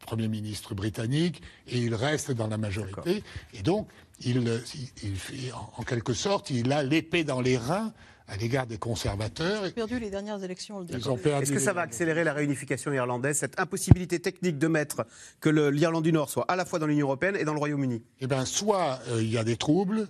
[0.00, 3.22] Premier ministre britannique et il reste dans la majorité.
[3.54, 3.88] Et donc,
[4.20, 4.60] il,
[5.04, 7.92] il, en quelque sorte, il a l'épée dans les reins
[8.32, 9.66] à l'égard des conservateurs.
[9.66, 10.82] Ils ont perdu les dernières élections.
[10.82, 15.06] Est-ce que ça va accélérer la réunification irlandaise, cette impossibilité technique de mettre
[15.40, 18.02] que l'Irlande du Nord soit à la fois dans l'Union européenne et dans le Royaume-Uni?
[18.20, 20.08] Eh bien, soit euh, il y a des troubles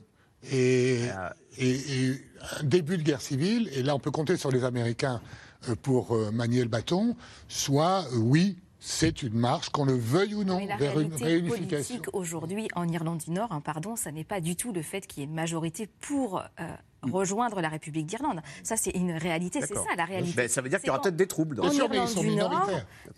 [0.51, 1.01] et,
[1.59, 2.13] et,
[2.61, 5.21] un début de guerre civile, et là on peut compter sur les Américains
[5.69, 7.17] euh, pour euh, manier le bâton,
[7.49, 11.97] soit oui, c'est une marche, qu'on le veuille ou non, vers une réunification.
[11.97, 15.07] politique aujourd'hui en Irlande du Nord, hein, pardon, ça n'est pas du tout le fait
[15.07, 16.43] qu'il y ait une majorité pour
[17.03, 18.41] rejoindre la République d'Irlande.
[18.63, 20.35] Ça, c'est une réalité, c'est ça la réalité.
[20.37, 21.57] Ben, ça veut dire qu'il y aura peut-être des troubles.
[21.57, 22.71] Dans en Irlande du Nord,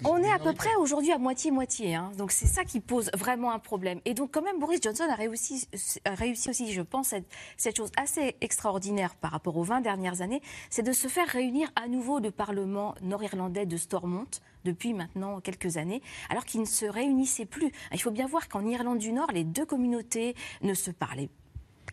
[0.05, 1.95] on est à peu près aujourd'hui à moitié-moitié.
[1.95, 2.11] Hein.
[2.17, 4.01] Donc c'est ça qui pose vraiment un problème.
[4.05, 5.69] Et donc quand même, Boris Johnson a réussi,
[6.05, 7.27] a réussi aussi, je pense, cette,
[7.57, 11.71] cette, chose assez extraordinaire par rapport aux 20 dernières années, c'est de se faire réunir
[11.77, 14.27] à nouveau le Parlement nord-irlandais de Stormont
[14.65, 17.71] depuis maintenant quelques années, alors qu'il ne se réunissait plus.
[17.93, 21.29] Il faut bien voir qu'en Irlande du Nord, les deux communautés ne se parlaient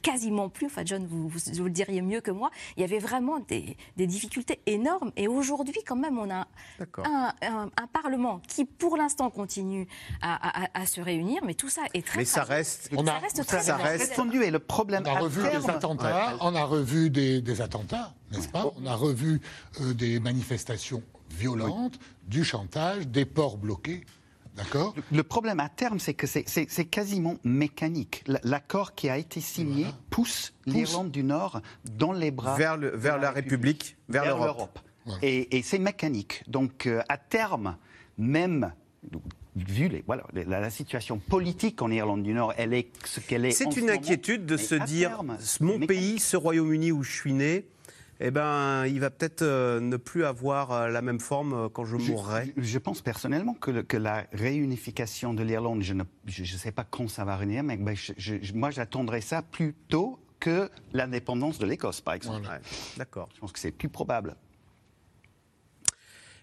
[0.02, 0.68] quasiment plus.
[0.68, 2.52] Enfin, John, vous, vous, le diriez mieux que moi.
[2.78, 5.12] Il y avait vraiment des, difficultés énormes.
[5.16, 6.48] Et aujourd'hui, quand même, on a
[7.04, 7.34] un,
[7.92, 9.88] Parlement qui, pour l'instant, continue
[10.22, 11.42] à, se réunir.
[11.46, 12.20] Mais tout ça est très.
[12.20, 12.89] Mais ça reste.
[12.96, 14.44] On a, ça reste très ça reste tendu.
[14.44, 15.04] Et le problème.
[15.06, 16.38] On a revu des attentats.
[16.42, 19.42] On a revu des, attentats, n'est-ce pas On a revu
[19.82, 24.04] euh, des manifestations violentes, du chantage, des ports bloqués.
[24.56, 24.93] D'accord.
[25.12, 28.24] Le problème à terme, c'est que c'est quasiment mécanique.
[28.43, 31.62] L'accord qui a été signé pousse, l'Irlande du Nord
[31.97, 34.80] dans les bras vers, le, vers la, République, vers, l'Europe.
[35.22, 36.43] Et, c'est mécanique.
[36.47, 37.78] Donc euh, à terme,
[38.18, 38.74] même
[39.56, 43.52] vu les, voilà, la, situation politique en Irlande du Nord, elle est ce qu'elle est.
[43.52, 45.22] C'est une inquiétude de se dire
[45.60, 47.66] mon pays, ce Royaume-Uni où je suis né,
[48.24, 51.86] eh ben, il va peut-être euh, ne plus avoir euh, la même forme euh, quand
[51.86, 52.54] je, mourrai.
[52.56, 57.26] Je, pense personnellement que, que, la réunification de l'Irlande, je ne sais pas quand ça
[57.26, 57.96] va revenir, mais ben,
[58.54, 62.48] moi j'attendrais ça plus tôt que l'indépendance de l'Écosse, par exemple.
[62.98, 63.30] D'accord.
[63.34, 64.36] Je pense que c'est plus probable.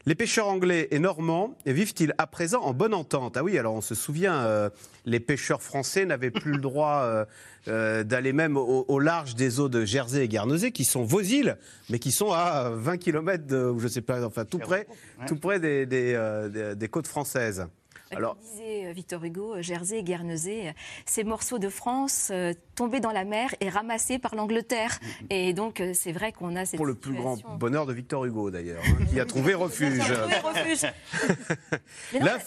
[0.08, 3.36] Les pêcheurs anglais et normands vivent-ils à présent en bonne entente?
[3.36, 4.70] Ah oui, alors on se souvient, euh,
[5.04, 7.26] les pêcheurs français n'avaient plus le droit euh,
[7.68, 11.58] euh, d'aller même au, large des eaux de Jersey et Guernesey, qui sont vos îles,
[11.90, 14.86] mais qui sont à 20 km, de, je sais pas, enfin tout près,
[15.26, 17.66] tout près des, des côtes françaises.
[18.16, 20.72] Alors, disait euh, Victor Hugo, euh, Jersey, Guernesey, euh,
[21.04, 22.32] ces morceaux de France
[22.74, 24.98] tombés dans la mer et ramassés par l'Angleterre.
[25.00, 25.26] Mm-hmm.
[25.30, 28.50] Et donc, c'est vrai qu'on a cette Pour le plus grand bonheur de Victor Hugo,
[28.50, 29.98] d'ailleurs, hein, qui a trouvé refuge.
[32.12, 32.38] la,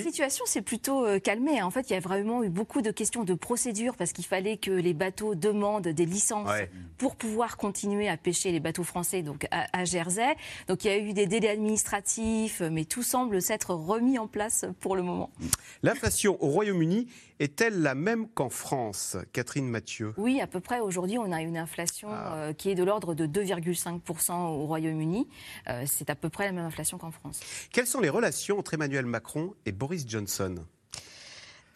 [0.00, 1.62] situation s'est plutôt calmée.
[1.62, 4.58] En fait, il y a vraiment eu beaucoup de questions de procédure parce qu'il fallait
[4.58, 6.50] que les bateaux demandent des licences
[6.98, 10.36] pour pouvoir continuer à pêcher les bateaux français donc à, à Jersey.
[10.68, 14.66] Donc, il y a eu des délais administratifs, mais tout semble s'être remis en place
[14.80, 15.02] pour le
[15.82, 20.12] L'inflation au Royaume-Uni est-elle la même qu'en France, Catherine Mathieu?
[20.16, 20.80] Oui, à peu près.
[20.80, 22.34] Aujourd'hui, on a une inflation ah.
[22.34, 25.28] euh, qui est de l'ordre de 2,5% au Royaume-Uni.
[25.68, 27.40] Euh, c'est à peu près la même inflation qu'en France.
[27.72, 30.56] Quelles sont les relations entre Emmanuel Macron et Boris Johnson?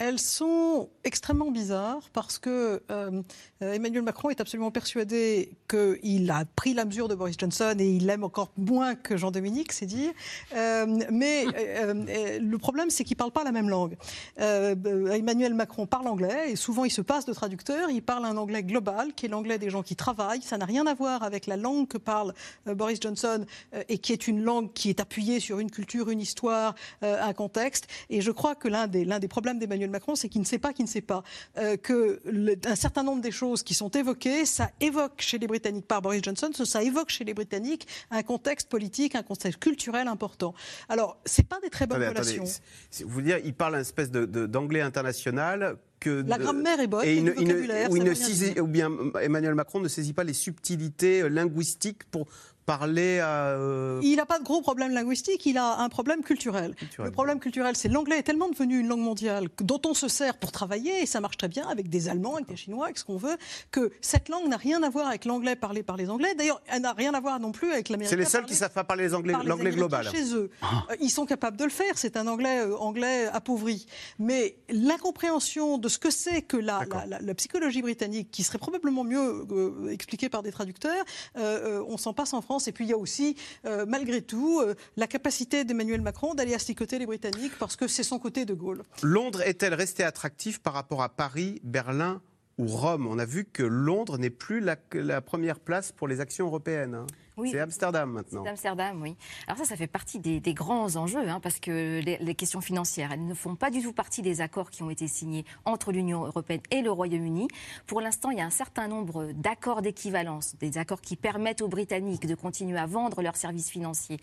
[0.02, 3.22] Elles sont extrêmement bizarres parce que euh,
[3.60, 8.06] Emmanuel Macron est absolument persuadé qu'il a pris la mesure de Boris Johnson et il
[8.06, 10.10] l'aime encore moins que Jean-Dominique, c'est dit.
[10.56, 13.96] Euh, mais euh, le problème, c'est qu'il ne parle pas la même langue.
[14.38, 17.88] Emmanuel Macron parle anglais et souvent il se passe de traducteur.
[17.88, 20.42] Il parle un anglais global qui est l'anglais des gens qui travaillent.
[20.42, 22.34] Ça n'a rien à voir avec la langue que parle
[22.66, 23.46] Boris Johnson
[23.88, 27.86] et qui est une langue qui est appuyée sur une culture, une histoire, un contexte.
[28.10, 30.58] Et je crois que l'un des, l'un des problèmes d'Emmanuel Macron, c'est qu'il ne sait
[30.58, 31.22] pas qu'il ne sait pas.
[31.58, 32.20] Euh, que
[32.66, 36.22] un certain nombre des choses qui sont évoquées, ça évoque chez les Britanniques par Boris
[36.22, 40.54] Johnson, ça évoque chez les Britanniques un contexte politique, un contexte culturel important.
[40.88, 42.44] Alors, c'est pas des très bonnes relations.
[42.44, 47.16] vous voulez dire, il parle un espèce d'anglais international que la grammaire est bonne, et
[47.16, 48.90] il, ne, ou bien
[49.20, 52.26] Emmanuel Macron ne saisit pas les subtilités linguistiques pour
[52.66, 53.48] parler à...
[53.48, 56.74] Euh, il n'a pas de gros problème linguistique, il a un problème culturel.
[56.98, 60.36] Le problème culturel, c'est l'anglais est tellement devenu une langue mondiale dont on se sert
[60.36, 63.04] pour travailler, et ça marche très bien avec des Allemands, avec des Chinois, avec ce
[63.04, 63.36] qu'on veut,
[63.70, 66.34] que cette langue n'a rien à voir avec l'anglais parlé par les Anglais.
[66.36, 68.10] D'ailleurs, elle n'a rien à voir non plus avec l'américain.
[68.10, 70.08] C'est les seuls qui ne savent pas parler l'anglais global.
[70.10, 70.50] Chez eux.
[70.62, 70.84] Ah.
[70.90, 73.86] Euh, ils sont capables de le faire, c'est un anglais, euh, anglais appauvri.
[74.18, 76.84] Mais l'incompréhension de ce que c'est que la,
[77.20, 79.46] la, psychologie britannique, qui serait probablement mieux
[79.90, 81.04] expliquée par des traducteurs,
[81.34, 84.74] on s'en passe en France et puis il y a aussi, euh, malgré tout, euh,
[84.96, 88.82] la capacité d'Emmanuel Macron d'aller asticoter les Britanniques parce que c'est son côté de Gaulle.
[89.02, 92.20] Londres est-elle restée attractive par rapport à Paris, Berlin
[92.58, 93.06] ou Rome?
[93.06, 94.76] On a vu que Londres n'est plus la,
[95.20, 96.94] première place pour les actions européennes.
[96.94, 97.06] Hein.
[97.46, 98.42] C'est Amsterdam maintenant.
[98.44, 99.16] C'est Amsterdam, oui.
[99.46, 103.26] Alors ça, ça fait partie des, grands enjeux, hein, parce que les, questions financières, elles
[103.26, 106.60] ne font pas du tout partie des accords qui ont été signés entre l'Union européenne
[106.70, 107.48] et le Royaume-Uni.
[107.86, 111.68] Pour l'instant, il y a un certain nombre d'accords d'équivalence, des accords qui permettent aux
[111.68, 114.18] Britanniques de continuer à vendre leurs services financiers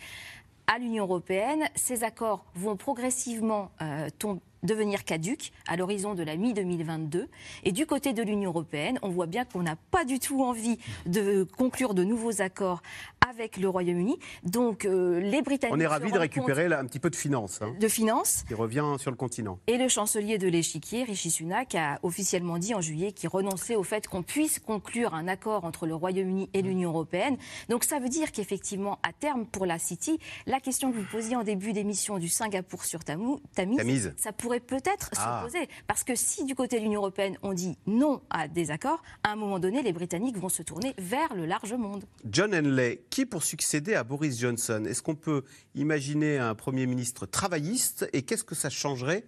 [0.67, 1.67] à l'Union européenne.
[1.75, 7.27] Ces accords vont progressivement euh, tomber devenir caduque à l'horizon de la mi-2022.
[7.63, 10.77] Et du côté de l'Union européenne, on voit bien qu'on n'a pas du tout envie
[11.05, 12.81] de conclure de nouveaux accords
[13.29, 14.17] avec le Royaume-Uni.
[14.43, 15.75] Donc euh, les Britanniques.
[15.75, 17.61] On est ravis de récupérer là, un petit peu de finances.
[17.61, 17.73] Hein.
[17.79, 18.43] de finances.
[18.47, 19.59] Qui revient sur le continent.
[19.67, 23.83] Et le chancelier de l'échiquier, Rishi Sunak, a officiellement dit en juillet qu'il renonçait au
[23.83, 27.37] fait qu'on puisse conclure un accord entre le Royaume-Uni et l'Union européenne.
[27.69, 31.35] Donc ça veut dire qu'effectivement, à terme, pour la City, la question que vous posiez
[31.35, 35.41] en début d'émission du Singapour sur Tamise, ça pourrait pourrait peut-être ah.
[35.41, 35.69] s'opposer.
[35.85, 39.31] Parce que si du côté de l'Union européenne, on dit non à des accords, à
[39.31, 42.03] un moment donné, les Britanniques vont se tourner vers le large monde.
[42.25, 45.43] John Henley, qui pour succéder à Boris Johnson Est-ce qu'on peut
[45.75, 49.23] imaginer un Premier ministre travailliste Et qu'est-ce que ça changerait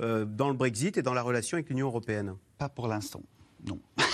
[0.00, 2.34] euh, dans le Brexit et dans la relation avec l'Union européenne?
[2.58, 3.22] Pas pour l'instant.
[3.64, 3.78] Non.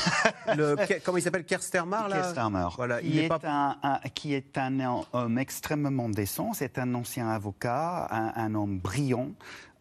[1.04, 1.44] comment il s'appelle?
[1.44, 2.68] Kerstermar là?
[2.76, 3.76] Voilà, il est, un,
[4.14, 6.52] qui est un homme extrêmement décent.
[6.52, 9.30] C'est un ancien avocat, un, homme brillant,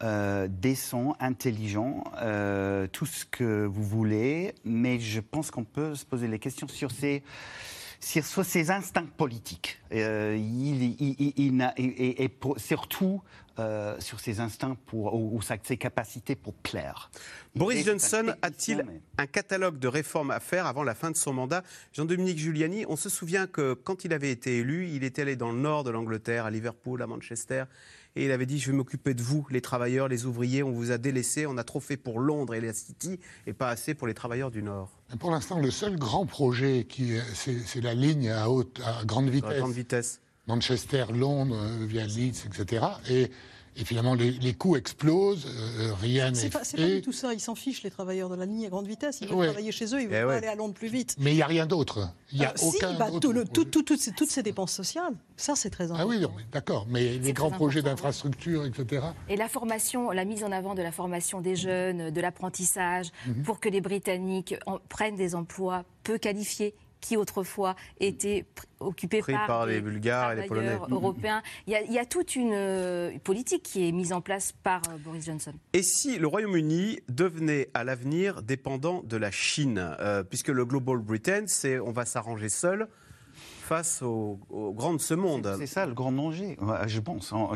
[0.02, 4.54] euh, décent, intelligent, euh, tout ce que vous voulez.
[4.64, 7.24] Mais je pense qu'on peut se poser les questions sur ses
[8.00, 9.80] sur ses instincts politiques.
[9.91, 13.22] Euh, il, il, et, surtout
[13.60, 17.12] euh, sur ses instincts pour, ou, ses capacités pour plaire.
[17.56, 18.86] Boris Johnson a-t-il
[19.18, 21.64] un catalogue de réformes à faire avant la fin de son mandat?
[21.91, 25.52] Jean-Dominique Giuliani, on se souvient que quand il avait été élu, il était allé dans
[25.52, 27.66] le nord de l'Angleterre, à Liverpool, à Manchester,
[28.16, 30.91] et il avait dit je vais m'occuper de vous, les travailleurs, les ouvriers, on vous
[30.91, 34.07] a délaissés, on a trop fait pour Londres et la City, et pas assez pour
[34.07, 34.89] les travailleurs du Nord.
[35.20, 39.60] Pour l'instant, le seul grand projet, qui, c'est la ligne à, haute, à grande vitesse.
[39.60, 40.22] grande vitesse.
[40.47, 42.86] Manchester, Londres, euh, via Leeds, etc.
[43.10, 43.30] Et,
[43.80, 46.60] Et finalement, les, coûts explosent, euh, rien n'est fait.
[46.64, 47.34] C'est pas du tout ça.
[47.34, 49.20] Ils s'en fichent, les travailleurs de la ligne à grande vitesse.
[49.22, 51.16] Ils veulent travailler chez eux, ils veulent eh aller à Londres plus vite.
[51.18, 52.10] Mais il n'y a rien d'autre.
[52.32, 56.04] Il y a aucun bah, toutes, ces, toutes, ces, dépenses sociales, ça c'est très important.
[56.04, 56.86] Ah oui, d'accord.
[56.90, 59.08] Mais les grands projets d'infrastructure, etc.
[59.30, 63.44] Et la formation, la mise en avant de la formation des jeunes, de l'apprentissage, mhm.
[63.44, 64.56] pour que les Britanniques
[64.90, 68.45] prennent des emplois peu qualifiés qui autrefois étaient
[68.80, 71.41] occupés par, les Bulgares et les Polonais européens.
[71.68, 75.26] Il y, a, toute une euh, politique qui est mise en place par euh, Boris
[75.26, 75.54] Johnson.
[75.74, 80.97] Et si le Royaume-Uni devenait à l'avenir dépendant de la Chine, euh, puisque le Global
[80.97, 82.88] Britain, c'est on va s'arranger seul
[83.62, 85.56] face aux, grands de ce monde.
[85.60, 87.56] C'est ça le grand danger, je pense, en,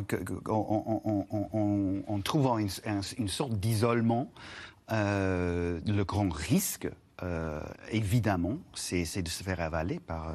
[2.24, 4.32] trouvant une, sorte d'isolement.
[4.90, 6.88] le grand risque,
[7.24, 7.60] euh,
[7.92, 10.30] évidemment, c'est de se faire avaler par.
[10.30, 10.34] Euh,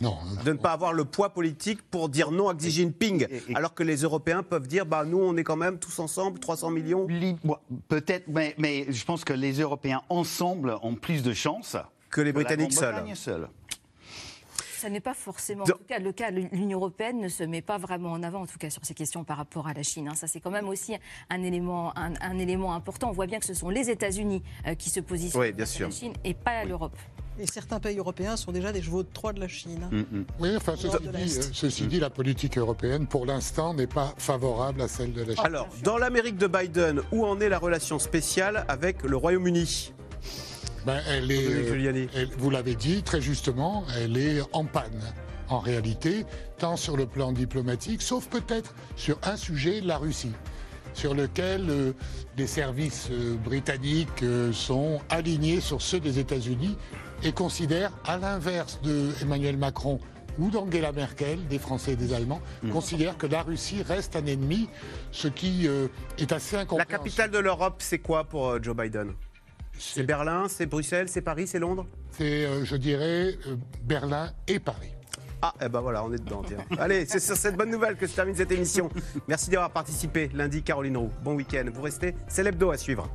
[0.00, 0.16] non.
[0.44, 3.82] De ne pas avoir le poids politique pour dire non à Xi Jinping, alors que
[3.82, 7.08] les Européens peuvent dire bah, nous, on est quand même tous ensemble, 300 millions.
[7.88, 11.76] Peut-être, mais, mais, je pense que les Européens ensemble ont plus de chances
[12.10, 13.48] que les Britanniques seuls.
[14.78, 16.30] Ça n'est pas forcément en tout cas, le cas.
[16.30, 19.24] L'Union européenne ne se met pas vraiment en avant, en tout cas, sur ces questions
[19.24, 20.08] par rapport à la Chine.
[20.08, 20.14] Hein.
[20.14, 20.94] Ça, c'est quand même aussi
[21.30, 23.08] un élément, un, élément important.
[23.10, 25.88] On voit bien que ce sont les États-Unis euh, qui se positionnent oui, bien sûr.
[25.88, 26.96] la Chine et pas l'Europe.
[27.40, 29.80] Et certains pays européens sont déjà des chevaux de Troie de la Chine.
[29.84, 29.90] Hein.
[29.92, 30.24] Mm, mm.
[30.40, 35.22] Oui, enfin, ceci, dit, la politique européenne, pour l'instant, n'est pas favorable à celle de
[35.22, 35.44] la Chine.
[35.44, 39.92] Alors, dans l'Amérique de Biden, où en est la relation spéciale avec le Royaume-Uni?
[40.86, 45.02] Ben, elle est, vous l'avez dit très justement, elle est en panne
[45.50, 46.26] en réalité,
[46.58, 50.32] tant sur le plan diplomatique, sauf peut-être sur un sujet, la Russie,
[50.94, 51.92] sur lequel euh,
[52.36, 56.76] les services euh, britanniques euh, sont alignés sur ceux des États-Unis
[57.22, 60.00] et considèrent, à l'inverse de Emmanuel Macron
[60.38, 62.70] ou d'Angela Merkel, des Français et des Allemands, mmh.
[62.70, 64.68] considèrent que la Russie reste un ennemi,
[65.10, 66.92] ce qui est assez incompréhensible.
[66.92, 69.14] La capitale de l'Europe, c'est quoi pour Joe Biden?
[69.78, 74.58] C'est Berlin, c'est Bruxelles, c'est Paris, c'est Londres C'est, euh, je dirais, euh, Berlin et
[74.58, 74.92] Paris.
[75.40, 76.42] Ah, eh ben voilà, on est dedans.
[76.46, 76.64] Tiens.
[76.78, 78.88] Allez, c'est sur cette bonne nouvelle que se termine cette émission.
[79.28, 80.30] Merci d'avoir participé.
[80.34, 81.12] Lundi, Caroline Roux.
[81.22, 81.64] Bon week-end.
[81.72, 83.08] Vous restez, c'est l'hebdo à suivre.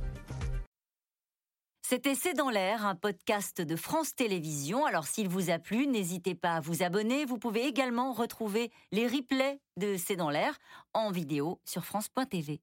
[1.85, 4.85] C'était C'est dans l'air, un podcast de France Télévisions.
[4.85, 7.25] Alors s'il vous a plu, n'hésitez pas à vous abonner.
[7.25, 10.57] Vous pouvez également retrouver les replays de C'est dans l'air
[10.93, 12.61] en vidéo sur France.tv.